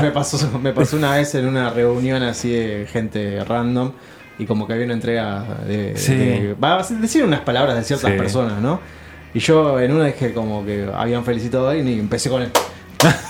me 0.00 0.10
pasó, 0.12 0.58
me 0.60 0.72
pasó 0.72 0.96
una 0.96 1.16
vez 1.16 1.34
en 1.34 1.46
una 1.48 1.70
reunión 1.70 2.22
así 2.22 2.50
de 2.52 2.86
gente 2.90 3.42
random 3.44 3.90
y 4.38 4.46
como 4.46 4.66
que 4.66 4.72
había 4.74 4.84
una 4.84 4.94
entrega 4.94 5.44
de... 5.66 5.96
Sí. 5.96 6.14
de- 6.14 6.54
va 6.62 6.78
a 6.78 6.82
decir 6.82 7.24
unas 7.24 7.40
palabras 7.40 7.76
de 7.76 7.84
ciertas 7.84 8.10
Sí. 8.12 8.16
personas, 8.16 8.60
¿no? 8.60 8.80
Y 9.34 9.40
yo 9.40 9.78
en 9.80 9.92
una 9.92 10.06
dije 10.06 10.32
como 10.32 10.64
que 10.64 10.88
habían 10.94 11.24
felicitado 11.24 11.68
a 11.68 11.72
alguien 11.72 11.88
y 11.88 11.98
empecé 11.98 12.30
con 12.30 12.42
él. 12.42 12.50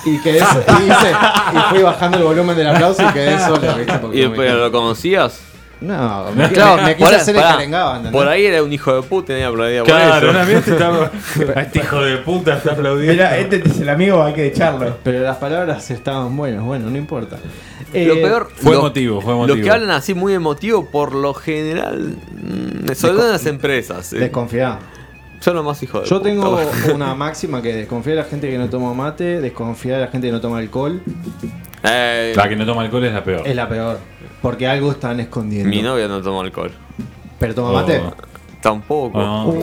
Y 0.07 0.19
quedé 0.23 0.39
so- 0.41 0.65
y, 0.81 0.85
hice- 0.91 1.13
y 1.55 1.59
fui 1.75 1.83
bajando 1.83 2.19
el 2.19 2.25
volumen 2.25 2.57
del 2.57 2.69
aplauso 2.69 3.03
y 3.03 3.13
quedé 3.13 3.39
solo, 3.39 3.75
¿viste? 3.77 3.99
Porque 3.99 4.19
¿Y 4.19 4.23
no 4.23 4.31
me- 4.31 4.37
después 4.37 4.53
lo 4.55 4.73
conocías? 4.73 5.41
No, 5.81 6.33
me, 6.37 6.49
Claro, 6.51 6.77
me, 6.83 6.89
me 6.89 6.97
quise 6.97 7.07
por- 7.11 7.15
hacer 7.15 7.37
el 7.37 7.43
carengado, 7.43 7.91
¿entendés? 7.97 8.13
Por 8.13 8.27
ahí 8.29 8.47
era 8.47 8.63
un 8.63 8.73
hijo 8.73 8.95
de 8.97 9.03
puta 9.03 9.33
y 9.33 9.35
nadie 9.37 9.47
aplaudía 9.47 9.79
por 9.85 9.89
Claro, 9.93 10.27
eso. 10.29 10.31
una 10.37 10.45
vez 10.45 10.65
te 10.65 10.71
estaba. 10.73 11.11
A 11.57 11.61
este 11.63 11.79
hijo 11.79 12.01
de 12.03 12.17
puta 12.19 12.57
está 12.57 12.73
aplaudiendo. 12.73 13.13
Mira, 13.13 13.39
este 13.39 13.63
es 13.65 13.81
el 13.81 13.89
amigo, 13.89 14.23
hay 14.23 14.35
que 14.35 14.47
echarlo. 14.47 14.97
Pero 15.05 15.21
las 15.21 15.37
palabras 15.37 15.91
estaban 15.91 16.37
buenas, 16.37 16.63
bueno, 16.65 16.91
no 16.91 16.97
importa. 16.99 17.37
Lo 17.93 18.15
Eh, 18.15 18.17
peor, 18.23 18.51
Fue 18.57 18.73
lo- 18.73 18.81
emotivo, 18.81 19.21
fue 19.21 19.33
Los 19.35 19.45
emotivo. 19.45 19.65
que 19.65 19.71
hablan 19.71 19.91
así 19.93 20.15
muy 20.15 20.35
emotivo, 20.35 20.91
por 20.91 21.15
lo 21.15 21.33
general, 21.33 22.17
mm, 22.33 22.93
sobre 22.95 23.15
todo 23.15 23.27
en 23.27 23.33
las 23.33 23.47
empresas. 23.47 24.13
eh, 24.13 24.19
Desconfiá. 24.19 24.79
son 25.41 25.55
los 25.55 25.65
más 25.65 25.81
hijos 25.85 26.03
de 26.03 26.09
Yo 26.11 26.19
puta. 26.19 26.29
tengo 26.29 26.61
una 26.95 27.15
máxima 27.15 27.63
que 27.63 27.73
desconfía 27.73 28.15
de 28.15 28.23
la 28.23 28.25
gente 28.25 28.51
que 28.51 28.59
no 28.59 28.69
toma 28.69 28.93
mate, 28.95 29.41
desconfía 29.41 29.95
de 29.95 30.01
la 30.07 30.09
gente 30.11 30.27
que 30.27 30.33
no 30.33 30.41
toma 30.41 30.59
alcohol 30.59 31.01
Eh, 31.85 32.33
La 32.37 32.49
que 32.49 32.57
no 32.57 32.67
toma 32.67 32.83
alcohol 32.83 33.05
es 33.05 33.13
la 33.13 33.23
peor. 33.23 33.47
Es 33.47 33.55
la 33.55 33.69
peor. 33.69 33.99
Porque 34.43 34.67
algo 34.69 34.91
están 34.93 35.19
escondiendo. 35.21 35.69
mi 35.69 35.83
novia 35.83 36.07
no 36.09 36.21
toma 36.23 36.43
alcohol. 36.43 36.71
Pero 37.39 37.55
toma 37.55 37.73
mate. 37.73 38.01
Oh. 38.05 38.13
Tampoco. 38.61 39.19
Oh. 39.19 39.55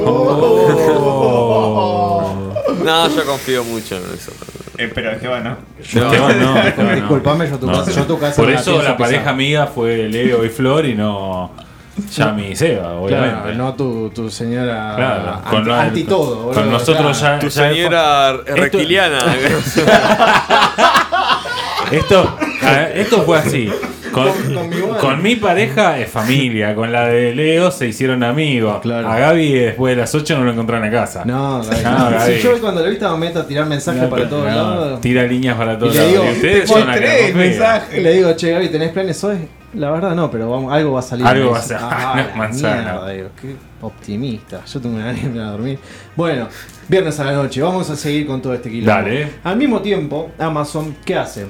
Oh. 0.98 2.53
No, 2.84 3.08
yo 3.10 3.25
confío 3.25 3.63
mucho 3.63 3.96
en 3.98 4.03
eso. 4.13 4.32
Eh, 4.77 4.91
pero 4.94 5.12
es 5.12 5.20
que 5.20 5.27
bueno. 5.27 5.55
No. 5.94 6.03
Esteban, 6.05 6.39
no, 6.39 6.58
Esteban, 6.58 6.89
no. 6.91 6.96
Disculpame, 6.96 7.50
yo 7.50 7.58
tu 7.58 7.67
casa- 7.67 7.91
yo 7.91 8.03
tu 8.05 8.20
casa 8.20 8.36
Por 8.41 8.50
eso 8.51 8.82
la 8.82 8.98
pareja 8.98 9.20
pisar. 9.22 9.34
amiga 9.34 9.67
fue 9.67 10.08
Leo 10.10 10.44
y 10.46 10.50
Flor 10.50 10.86
y 10.86 10.94
no 10.96 11.51
Yami 12.13 12.48
y 12.48 12.55
Seba, 12.55 12.94
obviamente. 12.96 13.36
Claro, 13.41 13.53
no 13.55 13.74
tu, 13.74 14.10
tu 14.10 14.29
señora 14.29 14.94
Claro, 14.98 15.34
anti, 15.36 15.50
con 15.50 15.67
la- 15.67 15.82
anti 15.82 16.03
todo. 16.03 16.36
con 16.48 16.55
boludo, 16.55 16.72
nosotros 16.72 17.17
claro. 17.20 17.36
ya- 17.36 17.39
Tu 17.39 17.48
ya- 17.48 17.70
señora 17.70 18.32
Esto- 18.46 18.55
reptiliana. 18.55 19.20
Esto, 21.91 22.38
esto 22.96 23.22
fue 23.24 23.38
así. 23.38 23.72
Con, 24.24 24.69
mi 24.69 24.75
igual. 24.77 25.00
con 25.00 25.22
mi 25.22 25.36
pareja 25.36 26.00
es 26.00 26.10
familia, 26.10 26.74
con 26.75 26.91
la 26.91 27.07
de 27.07 27.36
Leo 27.36 27.72
se 27.72 27.88
hicieron 27.88 28.24
amigos. 28.24 28.79
Claro. 28.81 29.07
A 29.10 29.17
Gaby 29.19 29.53
después 29.53 29.95
de 29.95 30.01
las 30.01 30.15
8 30.15 30.38
no 30.38 30.43
lo 30.45 30.51
encontraron 30.53 30.86
en 30.86 30.91
casa. 30.91 31.24
No, 31.25 31.62
Gaby, 31.63 31.84
No, 31.84 31.91
no. 32.00 32.10
Gaby. 32.17 32.34
Si 32.36 32.41
yo 32.41 32.60
cuando 32.62 32.84
lo 32.84 32.89
viste 32.89 33.05
me 33.07 33.17
meto 33.17 33.39
a 33.39 33.48
tirar 33.48 33.65
mensajes 33.67 34.01
No, 34.01 34.10
para 34.10 34.29
todos 34.29 34.45
no, 34.45 34.55
lados. 34.55 35.01
Tira 35.01 35.24
líneas 35.24 35.55
para 35.57 35.77
todos 35.77 35.95
lados. 35.95 36.12
Le 37.93 38.13
digo, 38.13 38.36
che, 38.36 38.51
Gaby, 38.51 38.69
¿tenés 38.69 38.91
planes 38.91 39.24
hoy? 39.24 39.38
La 39.74 39.91
verdad 39.91 40.15
no, 40.15 40.31
pero 40.31 40.50
vamos, 40.50 40.72
algo 40.74 40.93
va 40.93 41.00
a 41.00 41.03
salir. 41.03 41.25
Algo 41.27 41.51
va 41.51 41.60
a 41.60 41.62
ser- 41.62 41.77
Ah, 41.81 42.25
no, 42.31 42.38
manzana. 42.38 42.81
mierda", 42.93 43.10
digo, 43.10 43.29
qué 43.41 43.55
optimista. 43.81 44.62
Yo 44.65 44.79
tengo 44.79 44.95
una 44.95 45.07
ganas 45.07 45.34
de 45.34 45.41
a 45.41 45.45
dormir. 45.48 45.79
Bueno, 46.15 46.48
viernes 46.88 47.19
a 47.19 47.25
la 47.25 47.34
noche, 47.34 47.62
vamos 47.62 47.89
a 47.89 47.95
seguir 47.98 48.25
con 48.25 48.41
todo 48.41 48.53
este 48.53 48.69
quilombo. 48.69 48.91
Dale. 49.01 49.27
Al 49.43 49.57
mismo 49.57 49.81
tiempo, 49.81 50.31
Amazon, 50.39 50.95
¿qué 51.03 51.15
hace? 51.15 51.45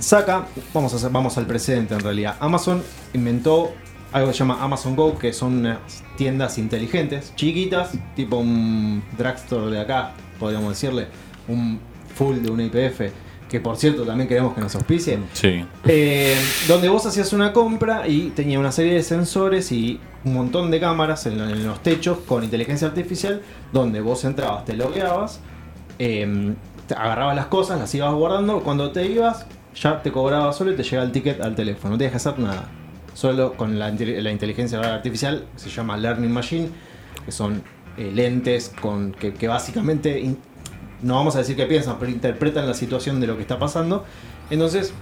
Saca, 0.00 0.46
vamos, 0.72 0.92
a 0.92 0.96
hacer, 0.96 1.10
vamos 1.10 1.38
al 1.38 1.46
presente 1.46 1.94
en 1.94 2.00
realidad. 2.00 2.36
Amazon 2.40 2.82
inventó 3.12 3.72
algo 4.12 4.28
que 4.28 4.32
se 4.34 4.38
llama 4.40 4.62
Amazon 4.62 4.94
Go, 4.94 5.18
que 5.18 5.32
son 5.32 5.58
unas 5.58 5.78
tiendas 6.16 6.58
inteligentes, 6.58 7.32
chiquitas, 7.34 7.92
tipo 8.14 8.36
un 8.36 9.02
drugstore 9.18 9.70
de 9.72 9.80
acá, 9.80 10.12
podríamos 10.38 10.70
decirle, 10.70 11.08
un 11.48 11.80
full 12.14 12.36
de 12.36 12.50
una 12.50 12.64
IPF, 12.64 13.12
que 13.48 13.60
por 13.60 13.76
cierto 13.76 14.04
también 14.04 14.28
queremos 14.28 14.54
que 14.54 14.60
nos 14.60 14.74
auspicie. 14.76 15.18
Sí. 15.32 15.64
Eh, 15.84 16.36
donde 16.68 16.88
vos 16.88 17.04
hacías 17.06 17.32
una 17.32 17.52
compra 17.52 18.06
y 18.06 18.30
tenía 18.30 18.58
una 18.60 18.72
serie 18.72 18.94
de 18.94 19.02
sensores 19.02 19.72
y 19.72 20.00
un 20.24 20.34
montón 20.34 20.70
de 20.70 20.78
cámaras 20.78 21.26
en, 21.26 21.40
en 21.40 21.66
los 21.66 21.82
techos 21.82 22.18
con 22.18 22.44
inteligencia 22.44 22.86
artificial, 22.86 23.42
donde 23.72 24.00
vos 24.00 24.24
entrabas, 24.24 24.64
te 24.64 24.74
logueabas, 24.74 25.40
eh, 25.98 26.54
te 26.86 26.94
agarrabas 26.94 27.34
las 27.34 27.46
cosas, 27.46 27.78
las 27.78 27.94
ibas 27.94 28.14
guardando, 28.14 28.60
cuando 28.60 28.92
te 28.92 29.06
ibas 29.06 29.46
ya 29.74 30.02
te 30.02 30.10
cobraba 30.12 30.52
solo 30.52 30.72
y 30.72 30.76
te 30.76 30.82
llegaba 30.82 31.04
el 31.04 31.12
ticket 31.12 31.40
al 31.40 31.54
teléfono, 31.54 31.92
no 31.92 31.98
tenías 31.98 32.12
que 32.12 32.16
hacer 32.16 32.38
nada. 32.38 32.68
Solo 33.14 33.54
con 33.54 33.78
la, 33.78 33.90
inte- 33.90 34.20
la 34.20 34.30
inteligencia 34.30 34.80
artificial, 34.80 35.44
que 35.54 35.58
se 35.60 35.70
llama 35.70 35.96
Learning 35.96 36.32
Machine, 36.32 36.68
que 37.24 37.32
son 37.32 37.62
eh, 37.96 38.10
lentes 38.12 38.72
con 38.80 39.12
que, 39.12 39.32
que 39.34 39.46
básicamente, 39.48 40.18
in- 40.20 40.38
no 41.02 41.14
vamos 41.16 41.36
a 41.36 41.38
decir 41.38 41.54
que 41.56 41.66
piensan, 41.66 41.96
pero 41.98 42.10
interpretan 42.10 42.66
la 42.66 42.74
situación 42.74 43.20
de 43.20 43.26
lo 43.28 43.36
que 43.36 43.42
está 43.42 43.58
pasando. 43.58 44.04
Entonces, 44.50 44.92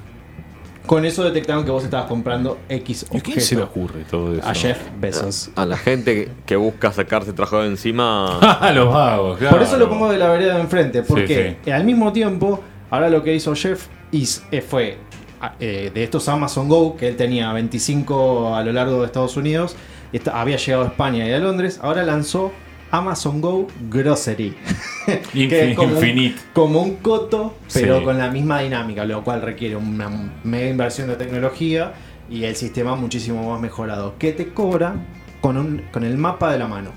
con 0.87 1.05
eso 1.05 1.23
detectaron 1.23 1.65
que 1.65 1.71
vos 1.71 1.85
estabas 1.85 2.07
comprando 2.07 2.59
X 2.69 3.07
¿Y 3.13 3.17
a 3.19 3.21
quién 3.21 3.41
se 3.41 3.55
le 3.55 3.63
objeto. 3.63 3.81
ocurre 3.81 4.05
todo 4.11 4.35
eso? 4.35 4.47
A 4.49 4.53
Jeff 4.53 4.79
Bezos. 5.01 5.51
A 5.55 5.65
la 5.65 5.77
gente 5.77 6.29
que, 6.45 6.57
busca 6.57 6.93
sacarse 6.93 7.33
trabajo 7.33 7.61
de 7.63 7.69
encima. 7.69 8.39
A 8.61 8.73
los 8.73 8.93
vagos, 8.93 9.39
claro. 9.39 9.57
Por 9.57 9.65
eso 9.67 9.77
lo 9.79 9.89
pongo 9.89 10.11
de 10.11 10.19
la 10.19 10.29
vereda 10.29 10.57
de 10.57 10.61
enfrente, 10.61 11.03
porque 11.03 11.57
Sí, 11.65 11.71
al 11.71 11.85
mismo 11.85 12.13
tiempo, 12.13 12.61
ahora 12.93 13.11
lo 13.11 13.25
que 13.25 13.35
hizo 13.35 13.55
Jeff 13.57 13.87
is- 14.13 14.45
eh, 14.53 14.61
fue 14.61 14.99
a- 15.41 15.55
eh, 15.59 15.91
de 15.93 16.05
estos 16.05 16.29
Amazon 16.29 16.69
Go, 16.69 16.97
que 16.97 17.09
él 17.09 17.17
tenía 17.17 17.53
25 17.53 18.55
a 18.55 18.63
lo 18.63 18.73
largo 18.73 19.01
de 19.01 19.07
Estados 19.07 19.37
Unidos, 19.37 19.75
y 20.13 20.19
esta- 20.19 20.41
había 20.41 20.57
llegado 20.57 20.85
a 20.85 20.87
España 20.87 21.27
y 21.27 21.33
a 21.33 21.39
Londres, 21.39 21.81
ahora 21.83 22.05
lanzó 22.05 22.53
Amazon 22.93 23.41
Go 23.41 23.67
Grocery. 23.91 24.55
Que 25.33 25.71
es 25.71 25.77
como 25.77 25.89
un- 25.89 25.95
Infinite. 25.97 26.37
como 26.53 26.83
un 26.83 26.97
coto, 26.97 27.57
pero 27.75 27.99
Sí. 27.99 28.05
con 28.05 28.19
la 28.19 28.31
misma 28.31 28.61
dinámica, 28.61 29.05
lo 29.05 29.25
cual 29.25 29.43
requiere 29.43 29.75
una 29.75 30.09
mega 30.45 30.69
inversión 30.69 31.09
de 31.09 31.17
tecnología 31.17 31.93
y 32.31 32.45
el 32.45 32.55
sistema 32.55 32.95
muchísimo 32.95 33.51
más 33.51 33.61
mejorado, 33.61 34.15
que 34.19 34.33
te 34.33 34.53
cobra 34.55 34.95
con, 35.41 35.57
un, 35.57 35.83
con 35.93 36.05
el 36.05 36.17
mapa 36.19 36.53
de 36.53 36.59
la 36.61 36.69
mano, 36.69 36.91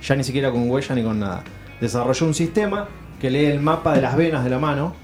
ya 0.00 0.14
ni 0.14 0.22
siquiera 0.22 0.52
con 0.52 0.70
huella 0.70 0.94
ni 0.94 1.02
con 1.02 1.18
nada. 1.18 1.42
Desarrolló 1.80 2.26
un 2.26 2.34
sistema 2.34 2.86
que 3.20 3.28
lee 3.30 3.46
el 3.46 3.58
mapa 3.60 3.94
de 3.94 4.02
las 4.02 4.16
venas 4.16 4.44
de 4.44 4.50
la 4.50 4.58
mano, 4.60 4.94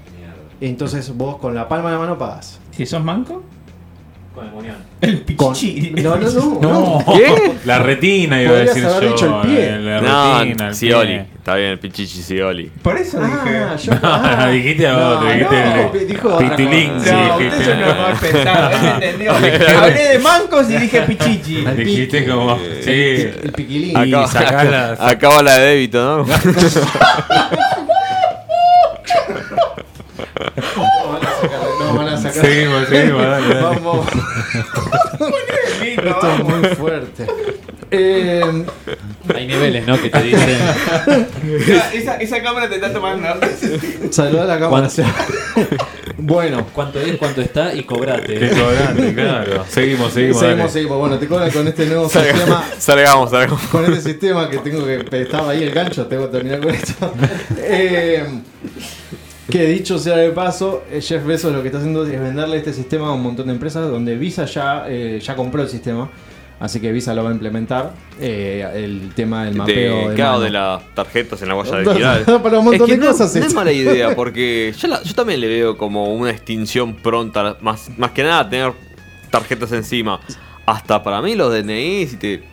entonces 0.67 1.15
vos 1.15 1.37
con 1.37 1.53
la 1.55 1.67
palma 1.67 1.89
de 1.89 1.95
la 1.95 1.99
mano 2.01 2.17
pagas. 2.17 2.59
Si 2.71 2.85
sos 2.85 3.03
manco, 3.03 3.43
Con 4.33 4.45
el 4.47 4.51
muñón. 4.51 4.75
el 5.01 5.23
Con- 5.35 5.53
pichichi. 5.53 5.91
No, 6.01 6.15
no, 6.17 6.29
no. 6.61 7.03
No, 7.05 7.13
¿Qué? 7.13 7.53
La 7.65 7.79
retina 7.79 8.41
iba 8.41 8.51
a 8.51 8.55
decir 8.59 8.85
haber 8.85 9.03
yo. 9.03 9.09
dicho 9.11 9.41
el 9.41 9.47
pie. 9.49 9.77
La 9.79 10.01
No, 10.01 10.39
retina, 10.39 10.67
el 10.69 10.75
Scioli. 10.75 11.07
pie. 11.13 11.25
Está 11.37 11.55
bien, 11.55 11.69
el 11.71 11.79
pichichi 11.79 12.21
Scioli. 12.23 12.71
Por 12.81 12.97
eso 12.97 13.19
dije. 13.21 13.57
Ah, 13.57 13.75
yo, 13.77 13.93
No, 13.93 13.99
ah. 14.03 14.49
dijiste 14.49 14.87
a 14.87 15.07
otro, 15.09 15.27
dijiste 15.29 15.55
no, 15.55 15.93
el- 15.93 16.07
dijo 16.07 16.39
sí, 16.39 16.45
No, 16.45 16.51
usted 16.51 17.61
es 17.61 17.67
un 17.67 17.79
mal 18.01 18.15
pensado, 18.19 18.71
entendió. 18.95 19.31
Hablé 19.33 20.03
de 20.09 20.19
mancos 20.19 20.69
y 20.69 20.77
dije 20.77 21.01
pichichi. 21.03 21.65
Dijiste 21.65 22.25
como. 22.27 22.57
Sí. 22.81 22.91
El 23.43 23.51
piquilín. 23.55 24.05
Y 24.05 24.11
sacala- 24.27 24.97
acaba 24.99 25.41
la 25.43 25.59
de 25.59 25.65
débito, 25.67 26.17
¿no? 26.17 26.25
No 30.55 31.93
van 31.97 32.07
a 32.09 32.17
sacar. 32.17 32.45
Seguimos, 32.45 32.87
seguimos, 32.87 33.21
dale, 33.21 33.47
dale. 33.55 33.61
Vamos. 33.61 34.07
Esto 35.81 36.31
es 36.33 36.43
muy 36.43 36.69
fuerte. 36.75 37.27
Eh, 37.91 38.65
Hay 39.33 39.47
niveles, 39.47 39.85
¿no? 39.85 40.01
Que 40.01 40.09
te 40.09 40.23
dicen. 40.23 40.57
Esa, 41.67 41.93
esa, 41.93 42.15
esa 42.17 42.41
cámara 42.41 42.67
te 42.69 42.75
está 42.75 42.91
tomando. 42.91 43.27
Saludá 44.11 44.43
a 44.43 44.47
la 44.47 44.59
cámara. 44.59 44.89
bueno, 46.17 46.65
¿Cuánto 46.73 46.99
es, 46.99 47.15
cuánto 47.17 47.41
está 47.41 47.73
y 47.73 47.83
cobrate? 47.83 48.49
cobrante, 48.49 49.13
claro. 49.13 49.65
Seguimos, 49.69 50.13
seguimos. 50.13 50.39
seguimos, 50.39 50.41
dale. 50.41 50.69
seguimos. 50.69 50.97
Bueno, 50.97 51.19
te 51.19 51.27
cobran 51.27 51.51
con 51.51 51.67
este 51.67 51.85
nuevo 51.85 52.09
sistema. 52.09 52.63
salgamos, 52.79 53.29
salgamos. 53.31 53.61
Con 53.63 53.85
este 53.85 54.01
sistema 54.01 54.49
que 54.49 54.57
tengo 54.59 54.85
que. 54.85 55.05
Estaba 55.21 55.51
ahí 55.51 55.63
el 55.63 55.71
gancho, 55.71 56.07
tengo 56.07 56.25
que 56.29 56.31
terminar 56.37 56.59
con 56.61 56.73
esto. 56.73 57.13
Eh, 57.57 58.25
que 59.49 59.65
dicho 59.67 59.99
sea 59.99 60.17
de 60.17 60.29
paso, 60.31 60.83
eh, 60.91 61.01
Jeff 61.01 61.23
Bezos 61.25 61.53
lo 61.53 61.61
que 61.61 61.67
está 61.67 61.77
haciendo 61.79 62.05
es 62.05 62.19
venderle 62.19 62.57
este 62.57 62.73
sistema 62.73 63.09
a 63.09 63.11
un 63.13 63.21
montón 63.23 63.47
de 63.47 63.53
empresas 63.53 63.89
donde 63.89 64.15
Visa 64.17 64.45
ya, 64.45 64.85
eh, 64.87 65.19
ya 65.23 65.35
compró 65.35 65.61
el 65.61 65.69
sistema. 65.69 66.09
Así 66.57 66.79
que 66.79 66.91
Visa 66.93 67.13
lo 67.13 67.23
va 67.23 67.29
a 67.31 67.33
implementar. 67.33 67.91
eh, 68.19 68.65
el 68.75 69.11
tema 69.13 69.43
del 69.45 69.55
mapeo. 69.55 69.97
De, 70.03 70.09
de 70.09 70.15
claro, 70.15 70.39
de 70.39 70.49
las 70.49 70.81
tarjetas 70.95 71.41
en 71.41 71.49
la 71.49 71.55
huella 71.57 71.79
digital. 71.79 72.41
Para 72.41 72.59
un 72.59 72.65
montón 72.65 72.89
es 72.89 72.95
que 72.95 72.99
de 72.99 73.05
no, 73.05 73.11
cosas. 73.11 73.33
no 73.35 73.39
es 73.41 73.45
esto. 73.47 73.55
mala 73.59 73.71
idea, 73.73 74.15
porque 74.15 74.73
yo, 74.77 74.87
la- 74.87 75.03
yo 75.03 75.13
también 75.13 75.41
le 75.41 75.47
veo 75.47 75.77
como 75.77 76.13
una 76.15 76.31
extinción 76.31 76.95
pronta, 76.95 77.57
más, 77.61 77.89
más 77.97 78.11
que 78.11 78.23
nada 78.23 78.49
tener 78.49 78.71
tarjetas 79.29 79.71
encima. 79.73 80.19
Hasta 80.65 81.03
para 81.03 81.21
mí 81.21 81.35
los 81.35 81.53
DNI, 81.53 82.07
si 82.07 82.15
te 82.15 82.43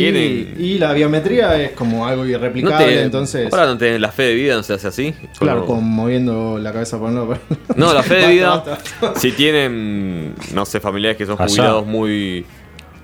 vienen... 0.00 0.54
Y, 0.58 0.62
y 0.74 0.78
la 0.78 0.92
biometría 0.92 1.60
es 1.60 1.72
como 1.72 2.06
algo 2.06 2.24
no 2.24 2.30
irreplicable, 2.30 2.86
te, 2.86 3.02
entonces. 3.02 3.52
Ahora 3.52 3.66
no 3.66 3.76
tenés 3.78 4.00
la 4.00 4.10
fe 4.12 4.22
de 4.24 4.34
vida, 4.34 4.56
no 4.56 4.62
se 4.62 4.74
hace 4.74 4.88
así. 4.88 5.14
Claro, 5.38 5.66
Como- 5.66 5.80
con 5.80 5.88
moviendo 5.90 6.58
la 6.58 6.72
cabeza 6.72 6.98
por 6.98 7.08
un 7.08 7.14
lado. 7.14 7.38
No, 7.76 7.92
la 7.92 8.02
fe 8.02 8.14
de 8.14 8.26
vida, 8.32 8.48
basta. 8.64 9.14
si 9.20 9.32
tienen, 9.32 10.34
no 10.54 10.64
sé, 10.64 10.80
familiares 10.80 11.16
que 11.16 11.26
son 11.26 11.36
Allá. 11.38 11.46
jubilados 11.48 11.86
muy, 11.86 12.44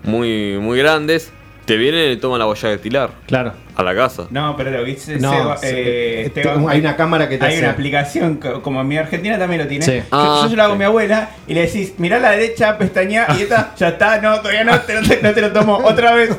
muy, 0.05 0.59
muy 0.61 0.79
grandes, 0.79 1.33
te 1.65 1.77
vienen 1.77 2.13
y 2.13 2.17
toman 2.17 2.39
la 2.39 2.47
huella 2.49 2.71
dactilar 2.71 3.11
Claro. 3.27 3.53
a 3.77 3.83
la 3.83 3.95
casa. 3.95 4.27
No, 4.31 4.57
pero 4.57 4.71
lo 4.71 4.79
que 4.87 4.93
dice 4.93 5.19
No, 5.19 5.55
eh, 5.63 6.23
Esteban, 6.25 6.65
hay 6.67 6.81
una 6.81 6.97
cámara 6.97 7.29
que 7.29 7.37
te 7.37 7.45
Hay 7.45 7.53
hace- 7.55 7.61
una 7.65 7.73
aplicación, 7.73 8.37
co- 8.37 8.63
como 8.63 8.81
en 8.81 8.89
mi 8.89 8.97
Argentina 8.97 9.39
también 9.39 9.61
lo 9.63 9.69
tiene. 9.69 9.85
Sí. 9.85 9.93
Yo, 9.99 10.03
Ah, 10.11 10.41
yo 10.45 10.49
se 10.49 10.57
lo 10.57 10.63
hago 10.63 10.73
a 10.73 10.77
mi 10.77 10.85
abuela 10.85 11.29
y 11.47 11.53
le 11.53 11.67
decís, 11.67 11.93
mirá 11.99 12.17
a 12.17 12.21
la 12.21 12.31
derecha, 12.31 12.79
pestaña, 12.79 13.27
y 13.39 13.43
esta, 13.43 13.75
ya 13.77 13.89
está, 13.89 14.19
no, 14.23 14.39
todavía 14.41 14.65
no, 14.65 14.81
te, 14.81 14.95
no, 14.95 15.03
te, 15.07 15.21
no 15.23 15.33
te 15.35 15.41
lo 15.43 15.53
tomo 15.53 15.77
otra 15.77 16.15
vez. 16.15 16.31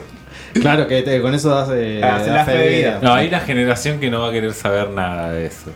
Claro 0.54 0.88
que 0.88 1.02
te- 1.02 1.22
con 1.22 1.34
eso 1.34 1.50
das 1.50 1.70
eh, 1.74 2.02
Ah, 2.04 2.18
das 2.20 2.28
la 2.28 2.46
fe 2.46 2.52
de 2.52 2.58
fe 2.58 2.64
de 2.64 2.70
vida. 2.78 2.88
vida. 2.98 3.00
No, 3.02 3.14
hay 3.14 3.28
una 3.28 3.40
generación 3.40 4.00
que 4.00 4.10
no 4.10 4.22
va 4.22 4.30
a 4.30 4.32
querer 4.32 4.54
saber 4.54 4.90
nada 4.90 5.32
de 5.32 5.46
eso. 5.46 5.72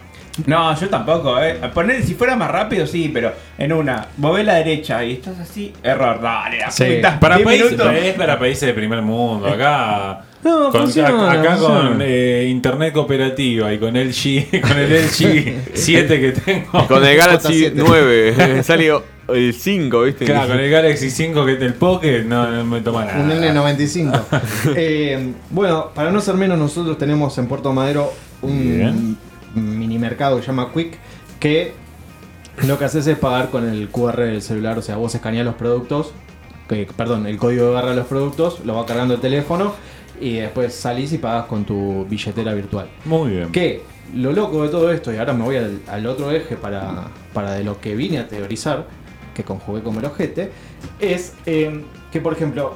No, 0.47 0.75
yo 0.79 0.89
tampoco, 0.89 1.39
eh. 1.39 1.57
Poner, 1.75 2.01
si 2.01 2.15
fuera 2.15 2.35
más 2.35 2.49
rápido, 2.49 2.87
sí, 2.87 3.11
pero 3.13 3.31
en 3.55 3.71
una, 3.71 4.07
vos 4.17 4.35
ves 4.35 4.43
la 4.45 4.55
derecha 4.55 5.03
y 5.05 5.13
estás 5.13 5.39
así, 5.39 5.71
error, 5.83 6.19
dale, 6.19 6.57
la 6.57 6.71
Sí. 6.71 6.85
puta, 6.95 7.19
Para 7.19 7.35
10 7.35 7.45
países, 7.45 7.79
es 8.03 8.13
para 8.15 8.39
países 8.39 8.67
de 8.67 8.73
primer 8.73 9.03
mundo. 9.03 9.47
Acá. 9.47 10.21
No, 10.43 10.71
con- 10.71 10.81
funciona, 10.81 11.31
acá 11.31 11.51
funciona. 11.55 11.89
con 11.89 11.99
eh, 12.01 12.47
internet 12.49 12.93
cooperativa 12.93 13.71
y 13.71 13.77
con 13.77 13.95
el 13.95 14.09
G, 14.11 14.59
con 14.61 14.77
el 14.77 14.91
LG 14.91 15.69
7 15.75 16.19
que 16.19 16.31
tengo. 16.31 16.87
Con 16.87 17.05
el 17.05 17.15
Galaxy 17.15 17.65
J7. 17.67 17.71
9, 17.75 18.63
salió 18.63 19.03
el 19.29 19.53
5, 19.53 20.01
¿viste? 20.03 20.25
Claro, 20.25 20.49
con 20.49 20.59
el 20.59 20.69
Galaxy 20.69 21.09
5 21.09 21.45
que 21.45 21.53
es 21.53 21.61
el 21.61 21.73
Pocket, 21.75 22.23
no, 22.23 22.49
no 22.49 22.65
me 22.65 22.81
toma 22.81 23.05
nada. 23.05 23.19
Un 23.23 23.29
N95. 23.29 24.21
Eh, 24.75 25.33
bueno, 25.49 25.91
para 25.93 26.11
no 26.11 26.19
ser 26.21 26.35
menos, 26.35 26.57
nosotros 26.57 26.97
tenemos 26.97 27.37
en 27.37 27.47
Puerto 27.47 27.71
Madero 27.73 28.11
un 28.41 28.61
Bien. 28.61 29.17
mini 29.55 29.97
mercado 29.97 30.37
que 30.37 30.41
se 30.41 30.47
llama 30.47 30.69
Quick 30.73 30.97
que 31.39 31.73
lo 32.65 32.77
que 32.77 32.85
haces 32.85 33.05
es 33.07 33.17
pagar 33.17 33.49
con 33.49 33.67
el 33.67 33.89
QR 33.89 34.21
del 34.21 34.41
celular, 34.41 34.77
o 34.77 34.81
sea, 34.81 34.95
vos 34.95 35.13
escaneas 35.15 35.45
los 35.45 35.55
productos, 35.55 36.13
que, 36.69 36.87
perdón, 36.95 37.27
el 37.27 37.37
código 37.37 37.65
de 37.65 37.73
barra 37.73 37.89
de 37.89 37.95
los 37.97 38.07
productos, 38.07 38.59
lo 38.63 38.75
va 38.75 38.85
cargando 38.85 39.15
el 39.15 39.19
teléfono 39.19 39.73
y 40.21 40.35
después 40.35 40.73
salís 40.73 41.11
y 41.13 41.17
pagas 41.17 41.45
con 41.45 41.65
tu 41.65 42.05
billetera 42.09 42.53
virtual. 42.53 42.87
Muy 43.05 43.31
bien. 43.31 43.51
Que 43.51 43.81
lo 44.15 44.31
loco 44.31 44.63
de 44.63 44.69
todo 44.69 44.91
esto, 44.91 45.11
y 45.13 45.17
ahora 45.17 45.33
me 45.33 45.43
voy 45.43 45.57
al, 45.57 45.79
al 45.87 46.05
otro 46.05 46.31
eje 46.31 46.55
para, 46.55 47.07
para 47.33 47.53
de 47.53 47.63
lo 47.63 47.81
que 47.81 47.95
vine 47.95 48.19
a 48.19 48.27
teorizar, 48.27 48.85
que 49.33 49.43
conjugué 49.43 49.81
como 49.81 49.99
el 49.99 50.05
ojete, 50.05 50.51
es 50.99 51.33
eh, 51.45 51.83
que, 52.11 52.21
por 52.21 52.33
ejemplo, 52.33 52.75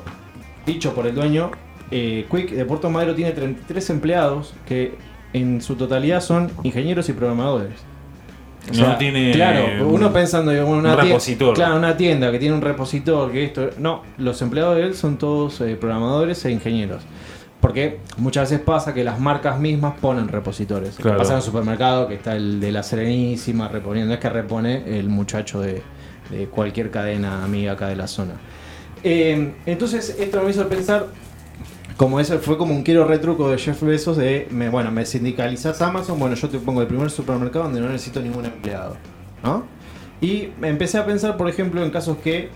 dicho 0.66 0.94
por 0.94 1.08
el 1.08 1.16
dueño, 1.16 1.52
eh, 1.92 2.26
Quick 2.30 2.52
de 2.52 2.66
Puerto 2.66 2.90
Madero 2.90 3.16
tiene 3.16 3.32
33 3.32 3.90
empleados 3.92 4.54
que 4.66 4.96
en 5.34 5.62
su 5.62 5.76
totalidad 5.76 6.22
son 6.22 6.52
ingenieros 6.64 7.08
y 7.10 7.14
programadores. 7.14 7.74
O 8.70 8.76
No 8.76 8.98
tiene, 8.98 9.32
Claro, 9.32 9.88
uno 9.88 10.08
un- 10.08 10.14
pensando 10.14 10.52
en 10.52 10.64
una 10.66 10.94
un 10.96 11.20
tienda. 11.20 11.54
Claro, 11.54 11.78
una 11.78 11.96
tienda 11.96 12.32
que 12.32 12.40
tiene 12.40 12.54
un 12.54 12.62
repositor, 12.62 13.32
que 13.32 13.46
esto. 13.46 13.70
No, 13.78 14.02
los 14.18 14.42
empleados 14.42 14.76
de 14.76 14.84
él 14.84 14.96
son 14.96 15.18
todos 15.18 15.62
eh, 15.62 15.78
programadores 15.80 16.44
e 16.44 16.52
ingenieros. 16.52 17.04
Porque 17.62 18.00
muchas 18.18 18.50
veces 18.52 18.64
pasa 18.64 18.94
que 18.94 19.04
las 19.04 19.20
marcas 19.20 19.60
mismas 19.60 19.96
ponen 20.00 20.28
repositores. 20.28 20.96
Claro. 20.98 21.18
Pasa 21.18 21.32
en 21.34 21.38
el 21.38 21.44
supermercado 21.44 22.08
que 22.08 22.16
está 22.16 22.36
el 22.36 22.60
de 22.60 22.72
la 22.72 22.84
Serenísima 22.84 23.68
reponiendo. 23.70 24.14
Es 24.14 24.20
que 24.20 24.30
repone 24.30 25.00
el 25.00 25.08
muchacho 25.10 25.62
de, 25.62 25.82
de 26.30 26.48
cualquier 26.48 26.92
cadena 26.92 27.44
amiga 27.44 27.74
acá 27.74 27.88
de 27.88 27.96
la 27.96 28.08
zona. 28.08 28.34
Eh, 29.04 29.54
entonces, 29.66 30.16
esto 30.20 30.42
me 30.44 30.52
hizo 30.52 30.68
pensar. 30.68 31.08
Como 31.96 32.20
ese 32.20 32.38
fue 32.38 32.60
como 32.60 32.76
un 32.76 32.84
quiero 32.84 33.06
retruco 33.06 33.50
de 33.50 33.58
Jeff 33.58 33.82
Bezos 33.82 34.18
de, 34.18 34.48
bueno, 34.72 34.92
me 34.92 35.04
sindicalizas 35.04 35.82
Amazon, 35.82 36.20
bueno, 36.20 36.36
yo 36.36 36.48
te 36.48 36.60
pongo 36.60 36.82
el 36.82 36.88
primer 36.88 37.10
supermercado 37.10 37.66
donde 37.66 37.82
no 37.82 37.90
necesito 37.90 38.22
ningún 38.22 38.46
empleado, 38.46 38.98
¿no? 39.44 39.66
Y 40.22 40.50
empecé 40.62 41.00
a 41.00 41.06
pensar, 41.08 41.38
por 41.38 41.50
ejemplo, 41.50 41.84
en 41.84 41.90
casos 41.90 42.18
que 42.18 42.50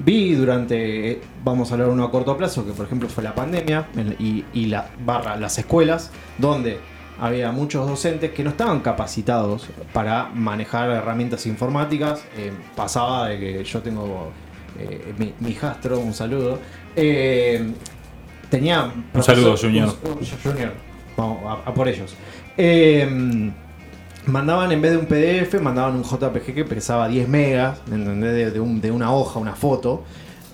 vi 0.00 0.34
durante, 0.34 1.12
eh, 1.12 1.20
vamos 1.42 1.70
a 1.70 1.74
hablar 1.74 1.88
uno 1.88 2.04
a 2.04 2.10
corto 2.10 2.36
plazo, 2.36 2.66
que 2.66 2.72
por 2.72 2.84
ejemplo 2.84 3.08
fue 3.08 3.24
la 3.24 3.34
pandemia 3.34 3.86
y, 4.18 4.44
y 4.52 4.66
la 4.66 4.90
barra 5.04 5.36
las 5.36 5.58
escuelas, 5.58 6.10
donde 6.36 6.78
había 7.20 7.50
muchos 7.52 7.86
docentes 7.88 8.30
que 8.32 8.44
no 8.44 8.50
estaban 8.50 8.80
capacitados 8.80 9.66
para 9.92 10.28
manejar 10.34 10.90
herramientas 10.90 11.46
informáticas. 11.46 12.22
Eh, 12.36 12.52
pasaba 12.76 13.28
de 13.28 13.38
que 13.38 13.64
yo 13.64 13.80
tengo 13.80 14.30
eh, 14.78 15.12
mi, 15.18 15.34
mi 15.40 15.50
hijastro, 15.50 15.98
un 15.98 16.14
saludo. 16.14 16.58
eh, 16.96 17.70
tenía 18.50 18.90
Un 19.14 19.22
saludo, 19.22 19.56
Junior. 19.56 19.94
un- 20.04 20.10
un- 20.12 20.18
Junior. 20.42 20.72
Vamos 21.16 21.38
a, 21.66 21.68
a 21.70 21.74
por 21.74 21.88
ellos. 21.88 22.14
Eh, 22.56 23.50
mandaban 24.26 24.70
en 24.72 24.80
vez 24.80 24.92
de 24.92 24.98
un 24.98 25.06
PDF, 25.06 25.60
mandaban 25.60 25.96
un 25.96 26.02
JPG 26.04 26.54
que 26.54 26.64
pesaba 26.64 27.08
10 27.08 27.28
megas, 27.28 27.80
¿entendés? 27.90 28.32
De, 28.34 28.50
de 28.52 28.60
un- 28.60 28.80
de 28.80 28.90
una 28.90 29.12
hoja, 29.12 29.38
una 29.38 29.54
foto. 29.54 30.04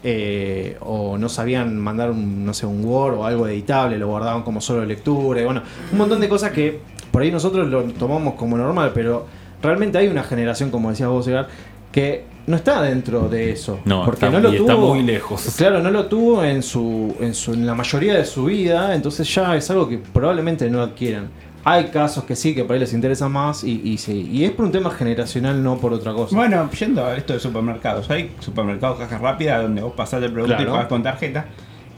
Eh, 0.06 0.76
o 0.80 1.16
no 1.16 1.28
sabían 1.30 1.78
mandar 1.78 2.11
un, 2.11 2.44
no 2.44 2.52
sé, 2.52 2.66
un 2.66 2.84
Word 2.84 3.14
o 3.16 3.25
algo 3.25 3.49
editable, 3.49 3.96
lo 3.99 4.08
guardaban 4.08 4.42
como 4.42 4.61
solo 4.61 4.84
lectura. 4.84 5.40
y 5.40 5.44
bueno, 5.44 5.62
un 5.92 5.96
montón 5.99 6.20
de 6.20 6.28
cosas 6.28 6.52
que 6.52 6.78
por 7.11 7.23
ahí 7.23 7.30
nosotros 7.30 7.66
lo 7.68 7.82
tomamos 7.84 8.34
como 8.34 8.56
normal, 8.58 8.92
pero 8.94 9.26
realmente 9.62 9.96
hay 9.99 10.08
una 10.08 10.23
generación, 10.23 10.70
como 10.70 10.90
decías 10.90 11.08
vos, 11.08 11.26
Edgar, 11.26 11.49
que 11.90 12.25
no 12.46 12.56
está 12.56 12.82
dentro 12.82 13.28
de 13.30 13.52
eso. 13.52 13.78
No, 13.87 14.04
porque 14.04 14.26
está- 14.26 14.30
no 14.38 14.40
lo 14.40 14.52
tuvo, 14.54 14.68
está 14.70 14.76
muy 14.76 15.02
lejos. 15.02 15.54
Claro, 15.56 15.80
no 15.80 15.90
lo 15.90 16.04
tuvo 16.06 16.44
en 16.44 16.62
su, 16.62 17.14
en 17.20 17.34
su 17.34 17.54
en 17.54 17.64
la 17.66 17.75
mayoría 17.75 18.14
de 18.14 18.26
su 18.26 18.44
vida, 18.44 18.94
entonces 18.94 19.32
ya 19.34 19.56
es 19.56 19.70
algo 19.70 19.88
que 19.88 19.96
probablemente 19.99 20.68
no 20.68 20.82
adquieran. 20.82 21.28
Hay 21.66 21.85
casos 21.87 22.25
que 22.25 22.37
sí, 22.37 22.54
que 22.54 22.62
por 22.64 22.75
ahí 22.75 22.80
les 22.80 22.92
interesa 22.92 23.28
más 23.28 23.64
y, 23.64 23.80
y 23.85 23.97
sí. 23.99 24.28
Y 24.30 24.44
es 24.44 24.50
por 24.52 24.66
un 24.66 24.73
tema 24.73 24.90
generacional, 24.90 25.62
no 25.62 25.78
por 25.78 25.92
otra 25.94 26.12
cosa. 26.12 26.37
Bueno, 26.37 26.68
yendo 26.78 27.04
a 27.06 27.16
esto 27.16 27.33
de 27.33 27.40
supermercados, 27.40 28.11
hay 28.11 28.33
supermercados 28.40 28.99
cajas 28.99 29.21
rápidas 29.21 29.62
donde 29.62 29.80
vos 29.83 29.94
pasás 29.97 30.23
el 30.23 30.30
producto 30.33 30.56
Claro. 30.56 30.71
y 30.71 30.73
pagas 30.75 30.88
con 30.88 31.02
tarjeta. 31.02 31.47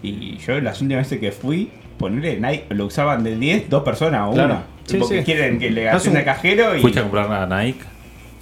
Y 0.02 0.36
yo 0.38 0.60
las 0.60 0.80
últimas 0.80 1.04
veces 1.06 1.18
que 1.20 1.32
fui, 1.32 1.70
ponerle, 1.98 2.38
nadie, 2.38 2.64
lo 2.68 2.86
usaban 2.86 3.24
de 3.24 3.36
10, 3.36 3.68
dos 3.68 3.82
personas 3.82 4.28
o 4.28 4.34
Claro. 4.34 4.54
una. 4.54 4.62
Sí, 4.84 4.98
porque 4.98 5.18
sí. 5.18 5.24
quieren 5.24 5.58
que 5.58 5.70
le 5.70 5.82
gasten 5.84 6.12
un- 6.12 6.18
al 6.18 6.24
cajero 6.24 6.76
y. 6.76 6.80
¿Fuiste 6.80 7.00
a 7.00 7.02
comprar 7.02 7.32
a 7.32 7.62
Nike? 7.62 7.80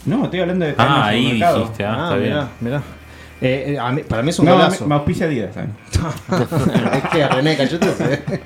No, 0.05 0.25
estoy 0.25 0.41
hablando 0.41 0.67
de 0.67 0.75
Ah, 0.77 1.07
ahí 1.07 1.25
dijiste, 1.41 1.45
ah, 1.47 1.63
está 2.11 2.17
mirá, 2.17 2.19
bien. 2.19 2.47
mirá. 2.61 2.83
Eh, 3.41 3.73
eh, 3.75 3.79
a 3.79 3.91
mí- 3.93 4.03
para 4.03 4.23
mí 4.23 4.29
es 4.31 4.39
un 4.39 4.45
No, 4.47 4.53
golazo. 4.53 4.85
me, 4.85 4.89
me 4.91 4.95
auspicia 4.97 5.27
es 5.33 5.49
que 7.13 7.27
René 7.29 7.57
Cachete. 7.57 7.89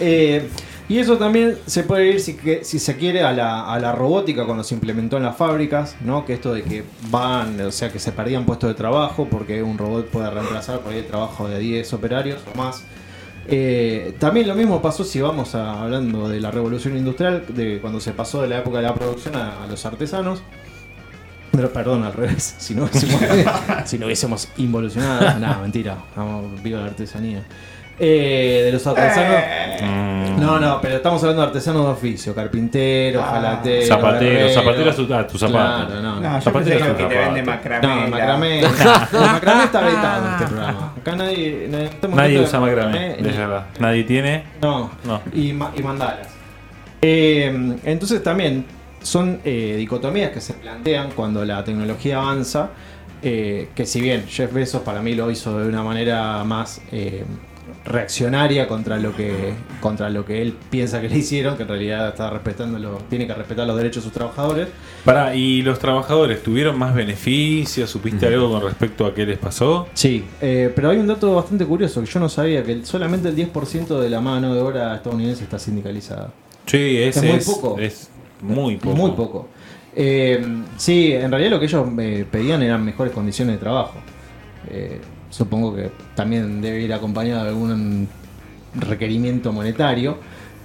eh, 0.00 0.48
y 0.90 0.98
eso 0.98 1.18
también 1.18 1.56
se 1.66 1.84
puede 1.84 2.08
ir 2.10 2.20
si, 2.20 2.34
que- 2.34 2.64
si 2.64 2.80
se 2.80 2.96
quiere 2.96 3.22
a 3.22 3.30
la, 3.32 3.92
robótica 3.92 4.44
cuando 4.44 4.64
se 4.64 4.74
implementó 4.74 5.16
en 5.18 5.22
las 5.22 5.36
fábricas, 5.36 5.94
¿no? 6.04 6.26
Que 6.26 6.32
esto 6.34 6.52
de 6.52 6.64
que 6.64 6.82
van, 7.10 7.60
o 7.60 7.70
sea, 7.70 7.92
que 7.92 8.00
se 8.00 8.10
perdían 8.10 8.44
puestos 8.44 8.68
de 8.70 8.74
trabajo 8.74 9.28
porque 9.30 9.62
un 9.62 9.78
robot 9.78 10.06
puede 10.08 10.28
reemplazar 10.30 10.80
por 10.80 10.92
ahí 10.92 10.98
el 10.98 11.06
trabajo 11.06 11.46
de 11.46 11.60
10 11.60 11.92
operarios 11.92 12.40
o 12.52 12.58
más. 12.58 12.82
Eh, 13.46 14.16
también 14.18 14.48
lo 14.48 14.56
mismo 14.56 14.82
pasó 14.82 15.04
si 15.04 15.20
vamos 15.20 15.54
a- 15.54 15.80
hablando 15.80 16.28
de 16.28 16.40
la 16.40 16.50
revolución 16.50 16.96
industrial, 16.96 17.44
de 17.48 17.78
cuando 17.80 18.00
se 18.00 18.10
pasó 18.10 18.42
de 18.42 18.48
la 18.48 18.58
época 18.58 18.78
de 18.78 18.82
la 18.82 18.94
producción 18.94 19.36
a, 19.36 19.66
los 19.68 19.86
artesanos. 19.86 20.42
Pero, 21.52 21.72
perdón, 21.72 22.02
al 22.02 22.14
revés. 22.14 22.56
Si 22.58 22.74
no 22.74 22.84
hubiésemos, 22.84 23.20
si 23.84 23.96
no 23.96 24.06
hubiésemos 24.06 24.48
involucionado. 24.56 25.38
No, 25.38 25.60
mentira. 25.60 25.98
Vamos, 26.16 26.60
viva 26.64 26.80
la 26.80 26.86
artesanía. 26.86 27.44
Eh, 28.02 28.62
de 28.64 28.72
los 28.72 28.86
artesanos. 28.86 29.42
Mm. 29.82 30.40
No, 30.40 30.58
no, 30.58 30.80
pero 30.80 30.96
estamos 30.96 31.22
hablando 31.22 31.42
de 31.42 31.48
artesanos 31.48 31.84
de 31.84 31.90
oficio: 31.92 32.34
carpintero, 32.34 33.22
jalatero. 33.22 33.86
Zapatero, 33.86 34.30
herrero. 34.38 34.54
zapatero, 34.54 34.92
su- 34.94 35.14
ah, 35.14 35.26
tu 35.26 35.36
zapato. 35.36 35.86
Claro, 35.88 36.02
no, 36.02 36.14
no. 36.14 36.20
No, 36.20 36.34
yo 36.38 36.40
Zapatero 36.40 36.78
pensé 36.78 36.90
es 36.92 36.96
que 36.96 37.04
te 37.04 37.18
vende 37.18 37.42
macramé. 37.42 37.86
No, 37.86 38.08
macramé. 38.08 38.60
El 38.60 39.20
macramé 39.20 39.64
está 39.64 39.80
vetado 39.82 40.26
en 40.26 40.32
este 40.32 40.46
programa. 40.46 40.94
Acá 40.98 41.16
nadie. 41.16 41.68
nadie, 41.70 41.90
Nadie 42.14 42.40
usa 42.40 42.58
de 42.58 42.66
macramé, 42.66 43.16
ni-. 43.20 43.80
Nadie 43.80 44.04
tiene. 44.04 44.44
No, 44.62 44.90
No. 45.04 45.20
Y, 45.34 45.52
ma- 45.52 45.72
y 45.76 45.82
mandalas. 45.82 46.28
Eh, 47.02 47.76
entonces 47.84 48.22
también 48.22 48.64
son 49.02 49.40
eh, 49.44 49.74
dicotomías 49.78 50.30
que 50.30 50.40
se 50.40 50.54
plantean 50.54 51.10
cuando 51.14 51.44
la 51.44 51.62
tecnología 51.64 52.16
avanza. 52.18 52.70
eh, 53.22 53.68
que 53.74 53.84
si 53.84 54.00
bien 54.00 54.24
Jeff 54.26 54.50
Bezos 54.52 54.80
para 54.82 55.02
mí 55.02 55.14
lo 55.14 55.30
hizo 55.30 55.58
de 55.58 55.68
una 55.68 55.82
manera 55.82 56.42
más 56.44 56.80
eh, 56.92 57.24
reaccionaria 57.84 58.68
contra 58.68 58.98
lo 58.98 59.16
que 59.16 59.54
contra 59.80 60.10
lo 60.10 60.24
que 60.26 60.42
él 60.42 60.54
piensa 60.70 61.00
que 61.00 61.08
le 61.08 61.16
hicieron, 61.18 61.56
que 61.56 61.62
en 61.62 61.68
realidad 61.68 62.08
está 62.08 62.28
respetando 62.30 62.78
los- 62.78 63.08
tiene 63.08 63.26
que 63.26 63.32
respetar 63.34 63.66
los 63.66 63.76
derechos 63.76 64.02
de 64.04 64.08
sus 64.10 64.12
trabajadores. 64.12 64.68
Pará, 65.04 65.34
¿y 65.34 65.62
los 65.62 65.78
trabajadores 65.78 66.42
tuvieron 66.42 66.78
más 66.78 66.94
beneficios? 66.94 67.88
¿Supiste 67.88 68.26
algo 68.26 68.50
con 68.50 68.62
respecto 68.62 69.06
a 69.06 69.14
qué 69.14 69.24
les 69.24 69.38
pasó? 69.38 69.88
Sí, 69.94 70.24
eh, 70.40 70.70
pero 70.76 70.90
hay 70.90 70.98
un 70.98 71.06
dato 71.06 71.34
bastante 71.34 71.64
curioso 71.64 72.00
que 72.02 72.06
yo 72.06 72.20
no 72.20 72.28
sabía, 72.28 72.62
que 72.62 72.84
solamente 72.84 73.28
el 73.30 73.34
10% 73.36 73.98
de 73.98 74.10
la 74.10 74.20
mano 74.20 74.54
de 74.54 74.60
obra 74.60 74.94
estadounidense 74.96 75.44
está 75.44 75.58
sindicalizada. 75.58 76.30
Sí, 76.66 76.98
es, 76.98 77.16
Es 77.16 77.22
muy 77.24 77.32
es- 77.32 77.44
poco. 77.46 77.78
es 77.78 78.10
muy 78.42 78.76
poco. 78.76 78.96
Muy 78.96 79.10
poco. 79.12 79.48
Eh, 79.96 80.44
sí, 80.76 81.12
en 81.12 81.30
realidad 81.30 81.50
lo 81.52 81.58
que 81.58 81.64
ellos 81.66 81.86
eh, 81.98 82.24
pedían 82.30 82.62
eran 82.62 82.84
mejores 82.84 83.12
condiciones 83.12 83.54
de 83.56 83.58
trabajo. 83.60 83.94
Supongo 85.30 85.74
que 85.74 85.90
también 86.14 86.60
debe 86.60 86.80
ir 86.82 86.92
acompañado 86.92 87.44
de 87.44 87.48
algún 87.50 88.08
requerimiento 88.74 89.52
monetario. 89.52 90.18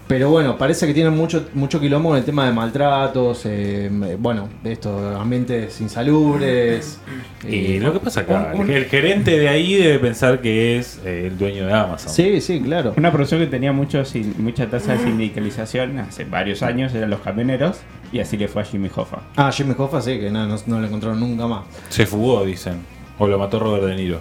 Pero 0.07 0.29
bueno, 0.29 0.55
parece 0.55 0.85
que 0.85 0.93
tienen 0.93 1.15
mucho, 1.17 1.47
mucho 1.55 1.79
quilombo 1.79 2.09
con 2.09 2.19
el 2.19 2.23
tema 2.23 2.45
de 2.45 2.51
maltratos, 2.53 3.41
eh, 3.45 3.89
bueno, 4.19 4.49
de 4.63 4.73
estos 4.73 5.19
ambientes 5.19 5.81
insalubres. 5.81 6.99
Y 7.47 7.77
eh, 7.77 7.79
lo 7.79 7.91
que 7.91 7.99
pasa 7.99 8.19
acá, 8.21 8.51
un- 8.53 8.61
un- 8.61 8.69
el 8.69 8.85
gerente 8.85 9.39
de 9.39 9.49
ahí 9.49 9.73
debe 9.73 9.97
pensar 9.97 10.41
que 10.41 10.77
es 10.77 10.99
eh, 11.03 11.25
el 11.25 11.37
dueño 11.39 11.65
de 11.65 11.73
Amazon. 11.73 12.11
Sí, 12.13 12.39
sí, 12.39 12.61
claro. 12.61 12.93
Una 12.97 13.11
profesión 13.11 13.39
que 13.39 13.47
tenía 13.47 13.71
mucho, 13.71 14.05
sin- 14.05 14.35
mucha 14.37 14.69
tasa 14.69 14.93
de 14.93 14.99
sindicalización 14.99 15.97
hace 15.97 16.23
varios 16.25 16.61
años 16.61 16.93
eran 16.93 17.09
los 17.09 17.21
camioneros 17.21 17.77
y 18.11 18.19
así 18.19 18.37
le 18.37 18.47
fue 18.47 18.61
a 18.61 18.65
Jimmy 18.65 18.91
Hoffa. 18.95 19.21
Ah, 19.35 19.51
Jimmy 19.51 19.73
Hoffa 19.75 20.01
sí, 20.03 20.19
que 20.19 20.29
nada, 20.29 20.45
no, 20.45 20.55
no 20.67 20.81
lo 20.81 20.85
encontraron 20.85 21.19
nunca 21.19 21.47
más. 21.47 21.63
Se 21.89 22.05
fugó, 22.05 22.45
dicen. 22.45 22.75
O 23.17 23.25
lo 23.27 23.39
mató 23.39 23.57
Robert 23.57 23.85
De 23.85 23.95
Niro. 23.95 24.19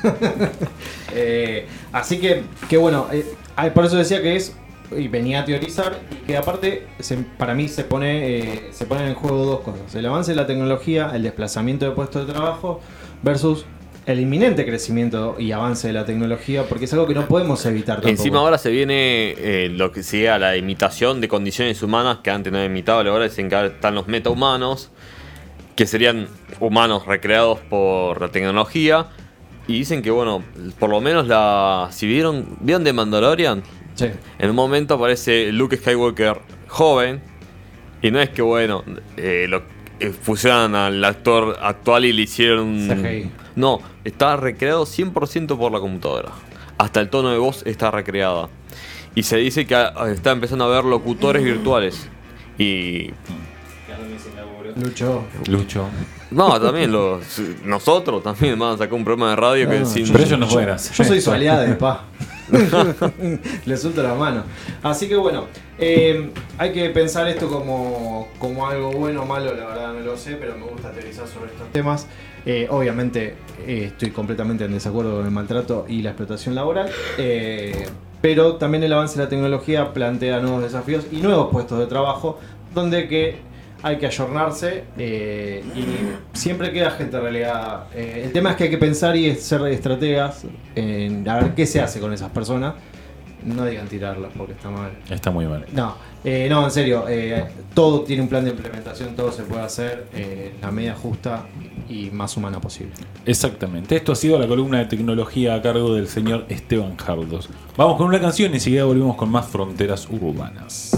Eh, 1.15 1.67
así 1.91 2.17
que, 2.19 2.43
que 2.67 2.77
bueno, 2.77 3.07
eh, 3.11 3.23
ah, 3.55 3.69
por 3.71 3.85
eso 3.85 3.97
decía 3.97 4.21
que 4.21 4.35
es, 4.35 4.55
y 4.97 5.07
venía 5.07 5.41
a 5.41 5.45
teorizar, 5.45 5.99
que 6.25 6.35
aparte 6.35 6.87
se- 6.99 7.17
para 7.17 7.53
mí 7.53 7.67
se 7.67 7.83
pone, 7.83 8.39
eh, 8.39 8.69
se 8.71 8.85
ponen 8.87 9.09
en 9.09 9.13
juego 9.13 9.45
dos 9.45 9.59
cosas. 9.61 9.93
El 9.93 10.05
avance 10.07 10.31
de 10.31 10.37
la 10.37 10.47
tecnología, 10.47 11.11
el 11.13 11.21
desplazamiento 11.23 11.85
de 11.85 11.91
puestos 11.91 12.25
de 12.25 12.33
trabajo, 12.33 12.81
versus 13.21 13.65
el 14.07 14.19
inminente 14.19 14.65
crecimiento 14.65 15.35
y 15.39 15.51
avance 15.51 15.87
de 15.87 15.93
la 15.93 16.03
tecnología, 16.05 16.63
porque 16.67 16.85
es 16.85 16.93
algo 16.93 17.05
que 17.07 17.13
no 17.13 17.27
podemos 17.27 17.63
evitar 17.67 17.97
tampoco. 17.97 18.09
Encima 18.09 18.39
ahora 18.39 18.57
se 18.57 18.69
viene 18.71 19.35
eh, 19.37 19.69
lo 19.71 19.91
que 19.91 20.01
sea 20.03 20.39
la 20.39 20.57
imitación 20.57 21.21
de 21.21 21.27
condiciones 21.27 21.81
humanas 21.83 22.17
que 22.23 22.31
antes 22.31 22.51
no 22.51 22.57
había 22.57 22.69
imitado, 22.71 22.99
ahora 23.09 23.25
dicen 23.25 23.49
que 23.49 23.55
ahora 23.55 23.67
están 23.67 23.93
los 23.95 24.07
metahumanos, 24.07 24.89
que 25.75 25.85
serían 25.87 26.27
humanos 26.59 27.05
recreados 27.05 27.59
por 27.59 28.21
la 28.21 28.27
tecnología. 28.29 29.07
Y 29.67 29.73
dicen 29.79 30.01
que 30.01 30.11
bueno, 30.11 30.43
por 30.79 30.89
lo 30.89 30.99
menos 31.01 31.27
la. 31.27 31.87
Si 31.91 32.05
vieron. 32.07 32.57
¿Vieron 32.59 32.83
de 32.83 32.93
Mandalorian? 32.93 33.63
Sí. 33.95 34.07
En 34.39 34.49
un 34.49 34.55
momento 34.55 34.95
aparece 34.95 35.51
Luke 35.51 35.77
Skywalker 35.77 36.41
joven. 36.67 37.21
Y 38.01 38.11
no 38.11 38.19
es 38.19 38.29
que 38.29 38.41
bueno, 38.41 38.83
eh, 39.15 39.45
lo- 39.47 39.63
eh, 39.99 40.09
fusionan 40.11 40.75
al 40.75 41.03
actor 41.05 41.57
actual 41.61 42.03
y 42.05 42.11
le 42.11 42.23
hicieron. 42.23 42.87
CGI. 42.89 43.31
No, 43.55 43.79
está 44.03 44.35
recreado 44.35 44.85
100% 44.85 45.57
por 45.57 45.71
la 45.71 45.79
computadora. 45.79 46.29
Hasta 46.77 46.99
el 46.99 47.09
tono 47.09 47.29
de 47.31 47.37
voz 47.37 47.63
está 47.65 47.91
recreada. 47.91 48.49
Y 49.15 49.23
se 49.23 49.37
dice 49.37 49.65
que 49.67 49.75
está 50.11 50.31
empezando 50.31 50.65
a 50.65 50.67
ver 50.69 50.83
locutores 50.83 51.43
virtuales. 51.43 52.09
Y. 52.57 53.11
Lucho. 54.75 55.23
Lucho. 55.47 55.87
No, 56.31 56.59
también 56.59 56.91
los. 56.91 57.21
Nosotros 57.63 58.23
también 58.23 58.57
vamos 58.57 58.75
a 58.75 58.83
sacar 58.83 58.95
un 58.95 59.03
programa 59.03 59.31
de 59.31 59.35
radio 59.35 59.69
que 59.69 59.79
No, 59.79 59.85
sin. 59.85 60.11
Pero 60.11 60.23
ellos 60.23 60.39
no 60.39 60.47
pueden 60.47 60.69
hacer. 60.69 60.95
Yo 60.95 61.03
soy 61.03 61.21
su 61.21 61.31
aliada 61.31 61.63
de 61.63 61.75
pa. 61.75 62.05
Le 63.65 63.77
suelto 63.77 64.03
la 64.03 64.15
mano. 64.15 64.43
Así 64.81 65.07
que 65.07 65.15
bueno, 65.15 65.45
eh, 65.79 66.31
hay 66.57 66.71
que 66.71 66.89
pensar 66.89 67.27
esto 67.27 67.47
como, 67.47 68.27
como 68.37 68.67
algo 68.67 68.91
bueno 68.91 69.23
o 69.23 69.25
malo, 69.25 69.53
la 69.55 69.65
verdad 69.65 69.93
no 69.93 69.99
lo 70.01 70.17
sé, 70.17 70.35
pero 70.35 70.57
me 70.57 70.65
gusta 70.65 70.91
teorizar 70.91 71.27
sobre 71.27 71.51
estos 71.51 71.71
temas. 71.71 72.07
Eh, 72.45 72.67
obviamente 72.69 73.35
eh, 73.65 73.85
estoy 73.87 74.11
completamente 74.11 74.65
en 74.65 74.73
desacuerdo 74.73 75.17
con 75.17 75.25
el 75.25 75.31
maltrato 75.31 75.85
y 75.87 76.01
la 76.01 76.09
explotación 76.09 76.55
laboral, 76.55 76.89
eh, 77.17 77.85
pero 78.21 78.55
también 78.55 78.83
el 78.83 78.91
avance 78.91 79.17
de 79.17 79.23
la 79.23 79.29
tecnología 79.29 79.93
plantea 79.93 80.39
nuevos 80.41 80.61
desafíos 80.61 81.05
y 81.11 81.21
nuevos 81.21 81.49
puestos 81.51 81.79
de 81.79 81.85
trabajo 81.85 82.39
donde 82.75 83.07
que 83.07 83.37
hay 83.83 83.97
que 83.97 84.05
ayornarse 84.05 84.85
eh, 84.97 85.61
y 85.75 86.37
siempre 86.37 86.71
queda 86.71 86.91
gente 86.91 87.19
relegada. 87.19 87.89
Eh, 87.93 88.21
el 88.25 88.31
tema 88.31 88.51
es 88.51 88.55
que 88.55 88.63
hay 88.63 88.69
que 88.69 88.77
pensar 88.77 89.15
y 89.17 89.35
ser 89.35 89.61
estrategas 89.67 90.45
en 90.73 91.27
a 91.27 91.41
ver 91.41 91.53
qué 91.53 91.65
se 91.65 91.81
hace 91.81 91.99
con 91.99 92.13
esas 92.13 92.31
personas. 92.31 92.75
No 93.43 93.65
digan 93.65 93.87
tirarlas 93.89 94.31
porque 94.37 94.53
está 94.53 94.69
mal. 94.69 94.91
Está 95.09 95.29
muy 95.29 95.45
mal. 95.45 95.65
No, 95.73 95.95
eh, 96.23 96.47
no, 96.49 96.63
en 96.63 96.71
serio, 96.71 97.03
todo 97.73 98.03
tiene 98.03 98.21
un 98.21 98.29
plan 98.29 98.45
de 98.45 98.51
implementación, 98.51 99.17
todo 99.17 99.33
se 99.33 99.43
puede 99.43 99.63
hacer 99.63 100.07
la 100.61 100.71
medida 100.71 100.95
justa 100.95 101.43
y 101.89 102.09
más 102.09 102.37
humana 102.37 102.61
posible. 102.61 102.93
Exactamente. 103.25 103.97
Esto 103.97 104.13
ha 104.13 104.15
sido 104.15 104.39
la 104.39 104.47
columna 104.47 104.77
de 104.77 104.85
tecnología 104.85 105.55
a 105.55 105.61
cargo 105.61 105.93
del 105.93 106.07
señor 106.07 106.45
Esteban 106.47 106.95
Jardos. 106.95 107.49
Vamos 107.75 107.97
con 107.97 108.07
una 108.07 108.21
canción 108.21 108.53
y 108.53 108.55
enseguida 108.55 108.85
volvemos 108.85 109.17
con 109.17 109.29
más 109.29 109.45
fronteras 109.45 110.07
urbanas. 110.09 110.97